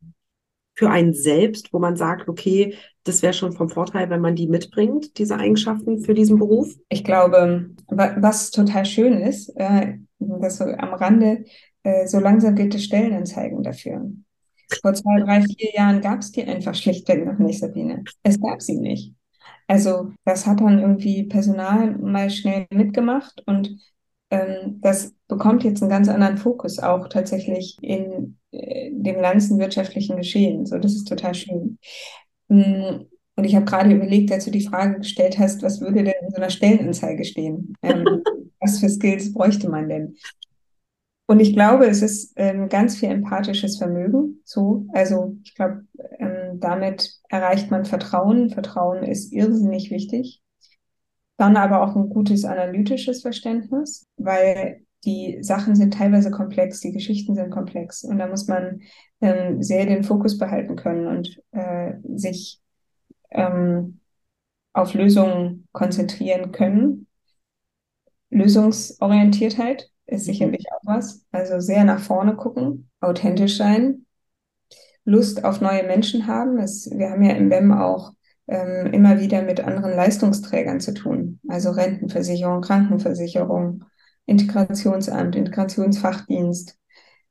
[0.77, 4.47] für einen selbst, wo man sagt, okay, das wäre schon vom Vorteil, wenn man die
[4.47, 6.75] mitbringt, diese Eigenschaften für diesen Beruf?
[6.89, 11.45] Ich glaube, was total schön ist, äh, das so am Rande,
[11.81, 14.11] äh, so langsam gibt es Stellenanzeigen dafür.
[14.81, 18.03] Vor zwei, drei, vier Jahren gab es die einfach schlichtweg noch nicht, Sabine.
[18.21, 19.13] Es gab sie nicht.
[19.65, 23.79] Also das hat dann irgendwie Personal mal schnell mitgemacht und
[24.29, 30.17] ähm, das bekommt jetzt einen ganz anderen Fokus auch tatsächlich in äh, dem ganzen wirtschaftlichen
[30.17, 30.65] Geschehen.
[30.65, 31.77] So, das ist total schön.
[32.47, 33.05] Mm,
[33.35, 36.31] und ich habe gerade überlegt, als du die Frage gestellt hast, was würde denn in
[36.31, 37.75] so einer Stellenanzeige stehen?
[37.83, 38.23] Ähm,
[38.59, 40.15] was für Skills bräuchte man denn?
[41.29, 44.41] Und ich glaube, es ist ähm, ganz viel empathisches Vermögen.
[44.45, 45.85] So, also ich glaube,
[46.19, 48.49] ähm, damit erreicht man Vertrauen.
[48.49, 50.41] Vertrauen ist irrsinnig wichtig.
[51.35, 57.33] Dann aber auch ein gutes analytisches Verständnis, weil die Sachen sind teilweise komplex, die Geschichten
[57.33, 58.81] sind komplex und da muss man
[59.21, 62.61] ähm, sehr den Fokus behalten können und äh, sich
[63.31, 64.01] ähm,
[64.73, 67.07] auf Lösungen konzentrieren können.
[68.29, 70.31] Lösungsorientiertheit ist mhm.
[70.33, 71.25] sicherlich auch was.
[71.31, 74.05] Also sehr nach vorne gucken, authentisch sein,
[75.05, 76.59] Lust auf neue Menschen haben.
[76.59, 78.11] Es, wir haben ja im BEM auch
[78.47, 83.85] ähm, immer wieder mit anderen Leistungsträgern zu tun, also Rentenversicherung, Krankenversicherung,
[84.27, 86.77] Integrationsamt, Integrationsfachdienst.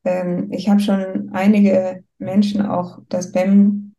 [0.05, 3.95] Ähm, ich habe schon einige Menschen auch das BEM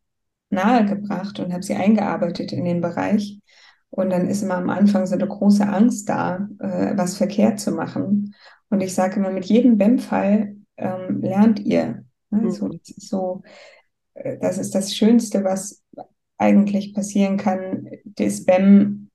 [0.50, 3.40] nahegebracht und habe sie eingearbeitet in den Bereich.
[3.90, 7.72] Und dann ist immer am Anfang so eine große Angst da, äh, was verkehrt zu
[7.72, 8.36] machen.
[8.70, 12.04] Und ich sage immer, mit jedem BEM-Fall ähm, lernt ihr.
[12.30, 12.42] Ne?
[12.42, 12.52] Mhm.
[12.52, 13.44] So, das, ist so,
[14.16, 15.84] äh, das ist das Schönste, was
[16.38, 19.10] eigentlich passieren kann, das BEM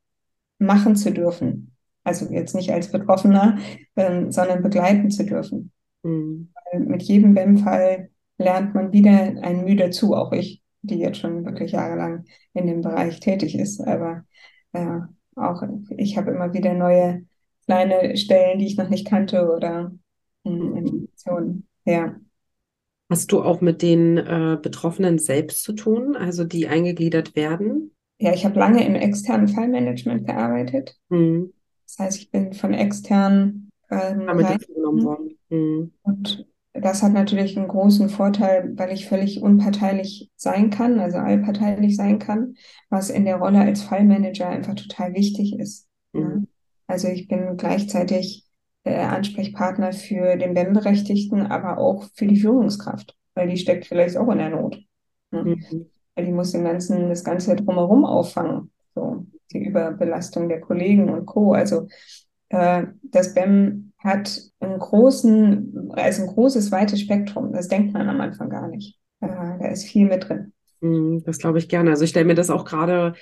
[0.59, 1.72] machen zu dürfen.
[2.05, 3.59] Also jetzt nicht als Betroffener,
[3.97, 5.73] ähm, sondern begleiten zu dürfen.
[6.05, 6.49] Mhm.
[6.79, 11.73] mit jedem BEM-Fall lernt man wieder ein Mühe dazu, auch ich, die jetzt schon wirklich
[11.73, 12.25] jahrelang
[12.55, 13.81] in dem Bereich tätig ist.
[13.81, 14.25] Aber
[14.73, 14.99] äh,
[15.37, 15.63] auch
[15.97, 17.25] ich habe immer wieder neue
[17.67, 19.93] kleine Stellen, die ich noch nicht kannte oder
[20.45, 21.69] hm, Informationen.
[21.85, 22.17] Ja.
[23.09, 27.95] Hast du auch mit den äh, Betroffenen selbst zu tun, also die eingegliedert werden?
[28.19, 30.97] Ja, ich habe lange im externen Fallmanagement gearbeitet.
[31.09, 31.53] Mhm.
[31.97, 34.27] Das heißt, ich bin von extern ähm,
[34.75, 35.39] genommen worden.
[35.51, 35.93] Mhm.
[36.03, 41.97] Und das hat natürlich einen großen Vorteil, weil ich völlig unparteilich sein kann, also allparteilich
[41.97, 42.55] sein kann,
[42.89, 45.87] was in der Rolle als Fallmanager einfach total wichtig ist.
[46.15, 46.21] Mhm.
[46.23, 46.43] Ja.
[46.87, 48.47] Also ich bin gleichzeitig
[48.85, 54.31] äh, Ansprechpartner für den BEM-Berechtigten, aber auch für die Führungskraft, weil die steckt vielleicht auch
[54.31, 54.79] in der Not.
[55.31, 55.43] Ne?
[55.43, 55.87] Mhm.
[56.15, 58.71] Weil die muss den ganzen, das Ganze drumherum auffangen.
[58.95, 61.53] So, die Überbelastung der Kollegen und Co.
[61.53, 61.89] Also
[62.49, 67.53] äh, das BEM hat einen großen, also ein großes, weites Spektrum.
[67.53, 68.99] Das denkt man am Anfang gar nicht.
[69.21, 70.53] Äh, da ist viel mit drin.
[70.81, 71.91] Mhm, das glaube ich gerne.
[71.91, 73.15] Also ich stelle mir das auch gerade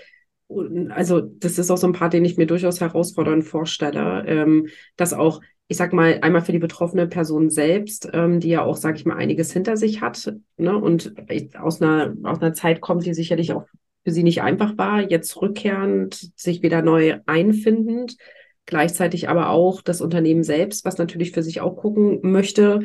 [0.91, 5.12] also das ist auch so ein Part, den ich mir durchaus herausfordernd vorstelle, ähm, dass
[5.12, 8.97] auch, ich sag mal, einmal für die betroffene Person selbst, ähm, die ja auch, sag
[8.97, 11.14] ich mal, einiges hinter sich hat, ne, und
[11.57, 13.66] aus einer, aus einer Zeit kommt, die sicherlich auch
[14.05, 18.16] für sie nicht einfach war, jetzt rückkehrend, sich wieder neu einfindend,
[18.66, 22.80] gleichzeitig aber auch das Unternehmen selbst, was natürlich für sich auch gucken möchte,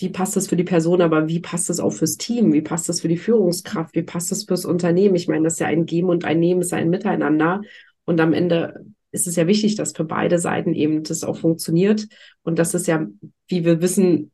[0.00, 2.54] wie passt das für die Person, aber wie passt das auch fürs Team?
[2.54, 3.94] Wie passt das für die Führungskraft?
[3.94, 5.14] Wie passt das fürs Unternehmen?
[5.14, 7.60] Ich meine, das ist ja ein Geben und ein Nehmen, ist ein Miteinander.
[8.06, 12.08] Und am Ende ist es ja wichtig, dass für beide Seiten eben das auch funktioniert.
[12.42, 13.06] Und das ist ja,
[13.48, 14.30] wie wir wissen,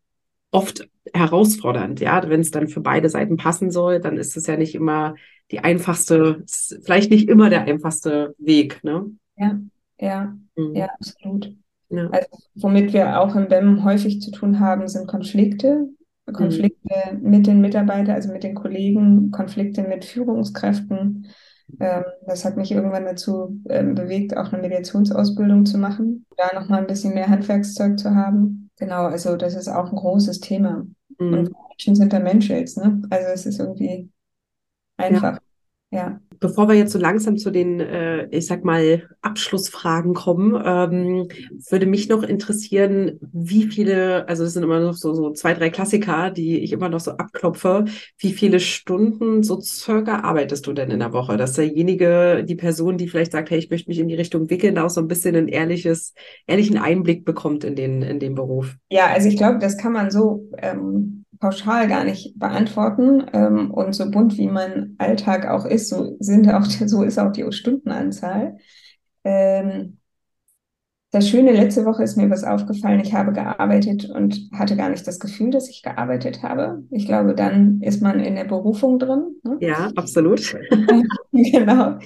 [0.52, 1.98] oft herausfordernd.
[2.00, 5.16] Ja, wenn es dann für beide Seiten passen soll, dann ist es ja nicht immer
[5.50, 6.42] die einfachste,
[6.82, 8.82] vielleicht nicht immer der einfachste Weg.
[8.82, 9.10] Ne?
[9.36, 9.58] Ja,
[10.00, 10.74] ja, mhm.
[10.74, 11.54] ja, absolut.
[11.88, 12.08] Ja.
[12.10, 15.88] Also, womit wir auch im BEM häufig zu tun haben, sind Konflikte.
[16.32, 17.30] Konflikte mhm.
[17.30, 21.26] mit den Mitarbeitern, also mit den Kollegen, Konflikte mit Führungskräften.
[21.80, 26.80] Ähm, das hat mich irgendwann dazu ähm, bewegt, auch eine Mediationsausbildung zu machen, da nochmal
[26.80, 28.70] ein bisschen mehr Handwerkszeug zu haben.
[28.78, 30.86] Genau, also das ist auch ein großes Thema.
[31.18, 31.32] Mhm.
[31.32, 33.02] Und Menschen sind da Menschen, ne?
[33.10, 34.10] Also es ist irgendwie
[34.96, 35.38] einfach.
[35.90, 35.98] Ja.
[35.98, 36.20] ja.
[36.38, 41.28] Bevor wir jetzt so langsam zu den, äh, ich sag mal, Abschlussfragen kommen, ähm,
[41.70, 45.70] würde mich noch interessieren, wie viele, also das sind immer noch so, so zwei, drei
[45.70, 47.86] Klassiker, die ich immer noch so abklopfe.
[48.18, 51.38] Wie viele Stunden so circa arbeitest du denn in der Woche?
[51.38, 54.76] Dass derjenige, die Person, die vielleicht sagt, hey, ich möchte mich in die Richtung wickeln,
[54.76, 56.12] auch so ein bisschen ein ehrliches,
[56.46, 58.76] ehrlichen Einblick bekommt in den, in den Beruf.
[58.90, 63.26] Ja, also ich glaube, das kann man so ähm, pauschal gar nicht beantworten.
[63.32, 67.32] Ähm, und so bunt wie mein Alltag auch ist, so sind auch, so ist auch
[67.32, 68.58] die Stundenanzahl.
[69.24, 69.98] Ähm,
[71.16, 73.00] das Schöne, letzte Woche ist mir was aufgefallen.
[73.00, 76.84] Ich habe gearbeitet und hatte gar nicht das Gefühl, dass ich gearbeitet habe.
[76.90, 79.36] Ich glaube, dann ist man in der Berufung drin.
[79.42, 79.56] Ne?
[79.60, 80.54] Ja, absolut.
[81.32, 81.98] genau.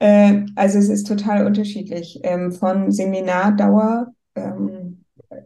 [0.00, 2.20] Äh, also es ist total unterschiedlich.
[2.24, 4.95] Ähm, von Seminardauer ähm,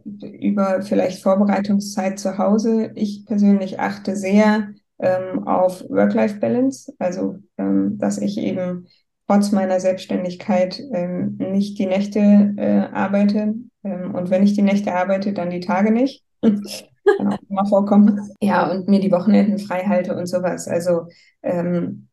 [0.05, 2.91] über vielleicht Vorbereitungszeit zu Hause.
[2.95, 8.87] Ich persönlich achte sehr ähm, auf Work-Life-Balance, also ähm, dass ich eben
[9.27, 13.55] trotz meiner Selbstständigkeit ähm, nicht die Nächte äh, arbeite.
[13.83, 16.23] Ähm, und wenn ich die Nächte arbeite, dann die Tage nicht.
[16.41, 16.61] Kann
[17.27, 18.19] auch immer vorkommen.
[18.41, 20.67] Ja, und mir die Wochenenden frei halte und sowas.
[20.67, 21.07] Also
[21.43, 22.07] ähm,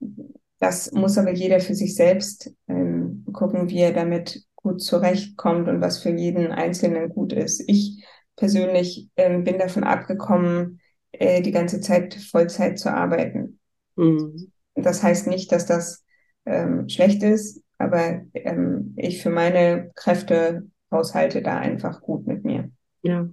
[0.61, 5.81] das muss aber jeder für sich selbst ähm, gucken, wie er damit gut zurechtkommt und
[5.81, 7.65] was für jeden Einzelnen gut ist.
[7.67, 8.05] Ich
[8.37, 10.81] persönlich ähm, bin davon abgekommen,
[11.13, 13.59] äh, die ganze Zeit Vollzeit zu arbeiten.
[13.97, 14.53] Mhm.
[14.75, 16.05] Das heißt nicht, dass das
[16.45, 22.71] ähm, schlecht ist, aber ähm, ich für meine Kräfte haushalte da einfach gut mit mir.
[23.03, 23.29] Ja.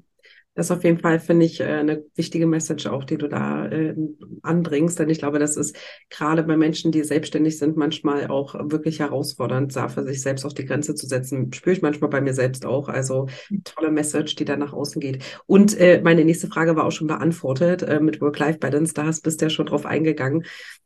[0.55, 3.93] Das auf jeden Fall, finde ich, äh, eine wichtige Message auch, die du da äh,
[4.41, 4.97] anbringst.
[4.97, 5.75] Denn ich glaube, das ist
[6.09, 10.53] gerade bei Menschen, die selbstständig sind, manchmal auch wirklich herausfordernd, da für sich selbst auf
[10.53, 11.51] die Grenze zu setzen.
[11.51, 12.87] Spüre ich manchmal bei mir selbst auch.
[12.87, 13.27] Also
[13.65, 15.23] tolle Message, die da nach außen geht.
[15.45, 18.93] Und äh, meine nächste Frage war auch schon beantwortet äh, mit Work-Life-Balance.
[18.93, 20.45] Da hast, bist du ja schon drauf eingegangen.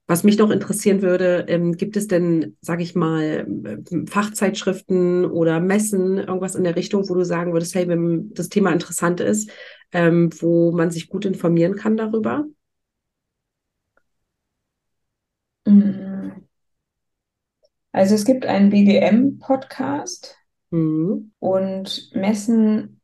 [0.10, 5.60] Was mich noch interessieren würde, ähm, gibt es denn, sage ich mal, äh, Fachzeitschriften oder
[5.60, 9.52] Messen, irgendwas in der Richtung, wo du sagen würdest, hey, wenn das Thema interessant ist,
[9.92, 12.46] ähm, wo man sich gut informieren kann darüber?
[15.66, 16.48] Mhm.
[17.92, 20.38] Also es gibt einen BGM-Podcast
[20.70, 21.32] mhm.
[21.40, 23.02] und Messen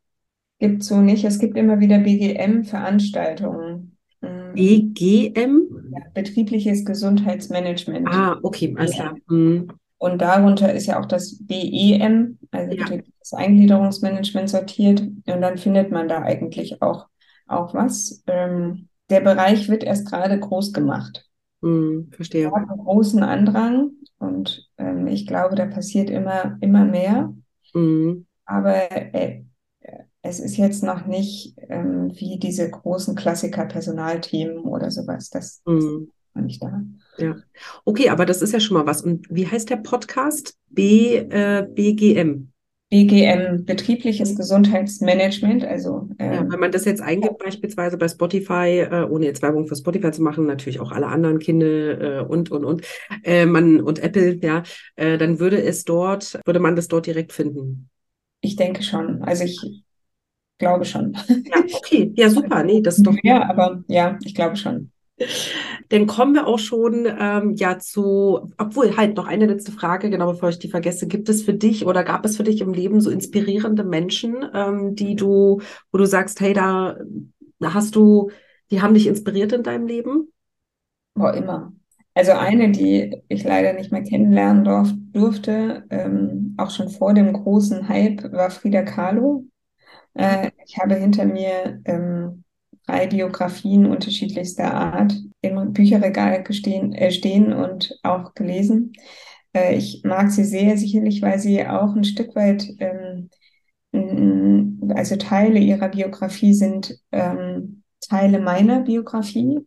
[0.60, 1.24] gibt es so nicht.
[1.24, 3.96] Es gibt immer wieder BGM-Veranstaltungen.
[4.56, 5.92] BGM?
[5.92, 8.08] Ja, betriebliches Gesundheitsmanagement.
[8.10, 9.16] Ah, okay, alles klar.
[9.28, 9.68] Mhm.
[9.98, 12.86] Und darunter ist ja auch das BEM, also ja.
[13.26, 15.02] Betriebliches Eingliederungsmanagement sortiert.
[15.02, 17.08] Und dann findet man da eigentlich auch,
[17.48, 18.24] auch was.
[18.28, 21.26] Ähm, der Bereich wird erst gerade groß gemacht.
[21.62, 22.48] Mhm, verstehe.
[22.48, 27.34] Hat einen großen Andrang und ähm, ich glaube, da passiert immer, immer mehr.
[27.74, 28.26] Mhm.
[28.46, 29.44] Aber äh,
[30.22, 35.30] es ist jetzt noch nicht ähm, wie diese großen Klassiker Personalthemen oder sowas.
[35.30, 36.12] Das, mhm.
[36.36, 36.82] ist nicht da.
[37.18, 37.36] Ja.
[37.86, 39.02] Okay, aber das ist ja schon mal was.
[39.02, 40.58] Und wie heißt der Podcast?
[40.70, 42.52] B, äh, BGM.
[42.96, 45.66] BGM, betriebliches Gesundheitsmanagement.
[45.66, 49.68] Also äh, ja, wenn man das jetzt eingibt, beispielsweise bei Spotify, äh, ohne jetzt Werbung
[49.68, 52.88] für Spotify zu machen, natürlich auch alle anderen Kinder äh, und und und
[53.26, 54.64] äh, man und Apple, ja,
[54.96, 57.90] äh, dann würde es dort, würde man das dort direkt finden.
[58.40, 59.22] Ich denke schon.
[59.24, 59.60] Also ich
[60.58, 61.18] glaube schon.
[61.28, 62.64] Ja, okay, ja, super.
[62.64, 63.16] Nee, das ist doch.
[63.24, 64.90] Ja, aber ja, ich glaube schon.
[65.90, 70.32] Dann kommen wir auch schon ähm, ja zu, obwohl halt noch eine letzte Frage, genau
[70.32, 71.08] bevor ich die vergesse.
[71.08, 74.96] Gibt es für dich oder gab es für dich im Leben so inspirierende Menschen, ähm,
[74.96, 75.62] die du,
[75.92, 76.98] wo du sagst, hey, da,
[77.64, 78.32] hast du,
[78.72, 80.32] die haben dich inspiriert in deinem Leben?
[81.14, 81.74] Boah, immer.
[82.14, 87.34] Also eine, die ich leider nicht mehr kennenlernen durf, durfte, ähm, auch schon vor dem
[87.34, 89.46] großen Hype, war Frida Kahlo.
[90.14, 92.45] Äh, ich habe hinter mir ähm,
[92.86, 98.94] drei Biografien unterschiedlichster Art im Bücherregal gestehen, äh, stehen und auch gelesen.
[99.54, 103.30] Äh, ich mag sie sehr, sicherlich, weil sie auch ein Stück weit, ähm,
[104.94, 109.66] also Teile ihrer Biografie sind ähm, Teile meiner Biografie.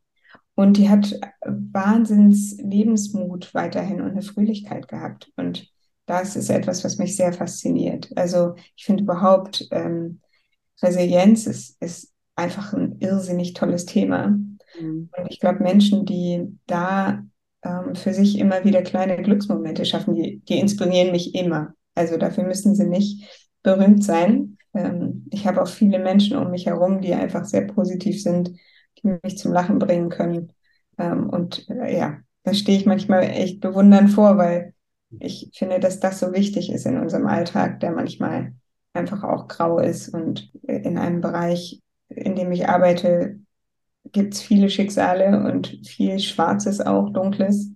[0.54, 5.30] Und die hat Wahnsinns Lebensmut weiterhin und eine Fröhlichkeit gehabt.
[5.36, 5.70] Und
[6.04, 8.10] das ist etwas, was mich sehr fasziniert.
[8.16, 10.20] Also ich finde überhaupt, ähm,
[10.82, 14.28] Resilienz ist, ist einfach ein irrsinnig tolles Thema.
[14.28, 15.10] Mhm.
[15.16, 17.24] Und ich glaube, Menschen, die da
[17.62, 21.74] ähm, für sich immer wieder kleine Glücksmomente schaffen, die, die inspirieren mich immer.
[21.94, 23.28] Also dafür müssen sie nicht
[23.62, 24.56] berühmt sein.
[24.72, 28.52] Ähm, ich habe auch viele Menschen um mich herum, die einfach sehr positiv sind,
[29.02, 30.52] die mich zum Lachen bringen können.
[30.96, 34.74] Ähm, und äh, ja, da stehe ich manchmal echt bewundernd vor, weil
[35.18, 38.54] ich finde, dass das so wichtig ist in unserem Alltag, der manchmal
[38.92, 40.08] einfach auch grau ist.
[40.10, 41.80] Und in einem Bereich,
[42.18, 43.38] in dem ich arbeite,
[44.12, 47.70] gibt es viele Schicksale und viel Schwarzes auch, Dunkles.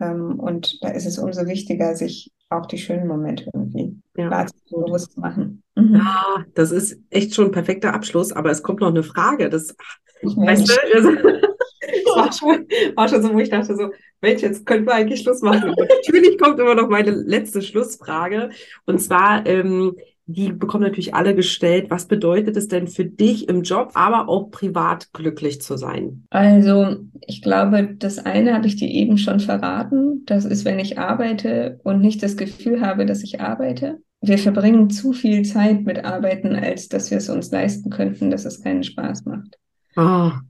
[0.00, 4.46] Ähm, und da ist es umso wichtiger, sich auch die schönen Momente irgendwie ja.
[4.70, 5.62] bewusst zu machen.
[5.74, 5.96] Mhm.
[5.96, 9.48] Ja, das ist echt schon ein perfekter Abschluss, aber es kommt noch eine Frage.
[9.48, 9.74] Das,
[10.22, 11.04] weißt du, das
[12.16, 15.42] war, schon, war schon so, wo ich dachte so, Mensch, jetzt könnten wir eigentlich Schluss
[15.42, 15.74] machen.
[15.78, 18.50] natürlich kommt immer noch meine letzte Schlussfrage.
[18.84, 19.96] Und zwar, ähm,
[20.26, 21.86] die bekommen natürlich alle gestellt.
[21.88, 26.26] Was bedeutet es denn für dich im Job, aber auch privat glücklich zu sein?
[26.30, 26.96] Also,
[27.26, 30.24] ich glaube, das eine habe ich dir eben schon verraten.
[30.26, 33.98] Das ist, wenn ich arbeite und nicht das Gefühl habe, dass ich arbeite.
[34.20, 38.44] Wir verbringen zu viel Zeit mit Arbeiten, als dass wir es uns leisten könnten, dass
[38.44, 39.58] es keinen Spaß macht.
[39.94, 40.40] Ah,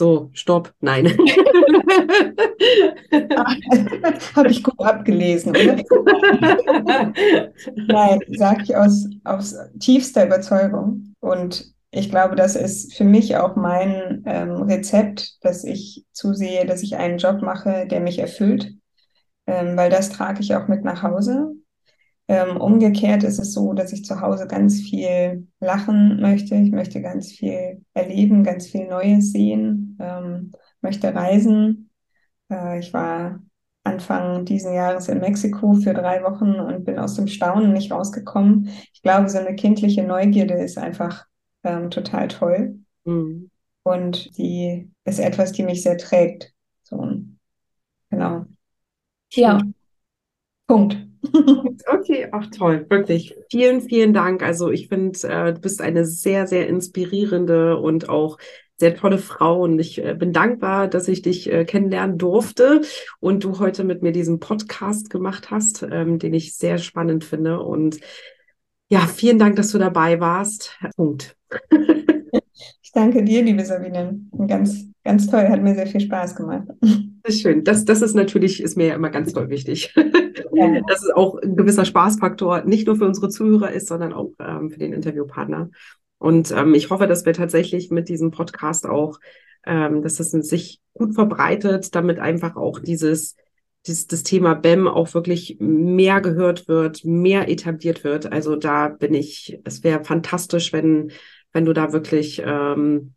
[0.00, 1.04] so, stopp, nein.
[4.34, 5.76] Habe ich gut abgelesen, oder?
[7.76, 11.12] nein, sage ich aus, aus tiefster Überzeugung.
[11.20, 16.82] Und ich glaube, das ist für mich auch mein ähm, Rezept, dass ich zusehe, dass
[16.82, 18.72] ich einen Job mache, der mich erfüllt,
[19.46, 21.52] ähm, weil das trage ich auch mit nach Hause.
[22.30, 26.54] Ähm, umgekehrt ist es so, dass ich zu Hause ganz viel lachen möchte.
[26.54, 31.90] Ich möchte ganz viel erleben, ganz viel Neues sehen, ähm, möchte reisen.
[32.48, 33.40] Äh, ich war
[33.82, 38.70] Anfang diesen Jahres in Mexiko für drei Wochen und bin aus dem Staunen nicht rausgekommen.
[38.92, 41.26] Ich glaube, so eine kindliche Neugierde ist einfach
[41.64, 42.78] ähm, total toll.
[43.06, 43.50] Mhm.
[43.82, 46.52] Und die ist etwas, die mich sehr trägt.
[46.84, 47.10] So,
[48.08, 48.44] genau.
[49.32, 49.60] Ja.
[50.68, 51.09] Punkt.
[51.86, 53.36] Okay, auch toll, wirklich.
[53.50, 54.42] Vielen, vielen Dank.
[54.42, 58.38] Also ich finde, äh, du bist eine sehr, sehr inspirierende und auch
[58.78, 62.80] sehr tolle Frau und ich äh, bin dankbar, dass ich dich äh, kennenlernen durfte
[63.20, 67.60] und du heute mit mir diesen Podcast gemacht hast, ähm, den ich sehr spannend finde.
[67.60, 68.00] Und
[68.88, 70.78] ja, vielen Dank, dass du dabei warst.
[70.96, 71.36] Punkt.
[72.90, 74.18] Ich danke dir, liebe Sabine.
[74.48, 76.64] Ganz, ganz toll, hat mir sehr viel Spaß gemacht.
[77.22, 77.62] Das ist schön.
[77.62, 79.94] Das, das ist natürlich, ist mir ja immer ganz toll wichtig.
[80.52, 80.80] Ja.
[80.88, 84.70] Dass es auch ein gewisser Spaßfaktor nicht nur für unsere Zuhörer ist, sondern auch ähm,
[84.70, 85.70] für den Interviewpartner.
[86.18, 89.20] Und ähm, ich hoffe, dass wir tatsächlich mit diesem Podcast auch,
[89.64, 93.36] ähm, dass das sich gut verbreitet, damit einfach auch dieses,
[93.86, 98.32] dieses das Thema BEM auch wirklich mehr gehört wird, mehr etabliert wird.
[98.32, 101.12] Also da bin ich, es wäre fantastisch, wenn
[101.52, 103.14] wenn du da wirklich ähm,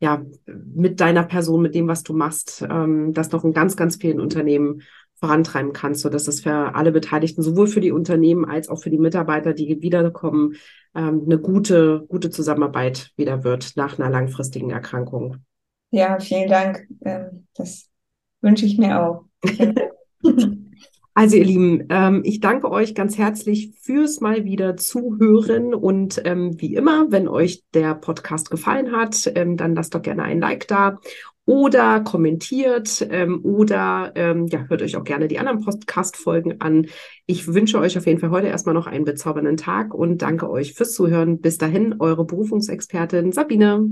[0.00, 3.96] ja mit deiner Person, mit dem, was du machst, ähm, das noch in ganz, ganz
[3.96, 4.82] vielen Unternehmen
[5.22, 8.90] vorantreiben kannst, so dass es für alle Beteiligten, sowohl für die Unternehmen als auch für
[8.90, 10.56] die Mitarbeiter, die wiederkommen,
[10.96, 15.36] ähm, eine gute, gute Zusammenarbeit wieder wird nach einer langfristigen Erkrankung.
[15.90, 16.88] Ja, vielen Dank.
[17.04, 17.88] Ähm, das
[18.40, 19.24] wünsche ich mir auch.
[21.14, 26.58] Also ihr Lieben, ähm, ich danke euch ganz herzlich fürs mal wieder zuhören und ähm,
[26.58, 30.66] wie immer, wenn euch der Podcast gefallen hat, ähm, dann lasst doch gerne ein Like
[30.68, 30.98] da
[31.44, 36.86] oder kommentiert ähm, oder ähm, ja, hört euch auch gerne die anderen Podcast-Folgen an.
[37.26, 40.74] Ich wünsche euch auf jeden Fall heute erstmal noch einen bezaubernden Tag und danke euch
[40.74, 41.40] fürs Zuhören.
[41.40, 43.86] Bis dahin, eure Berufungsexpertin Sabine.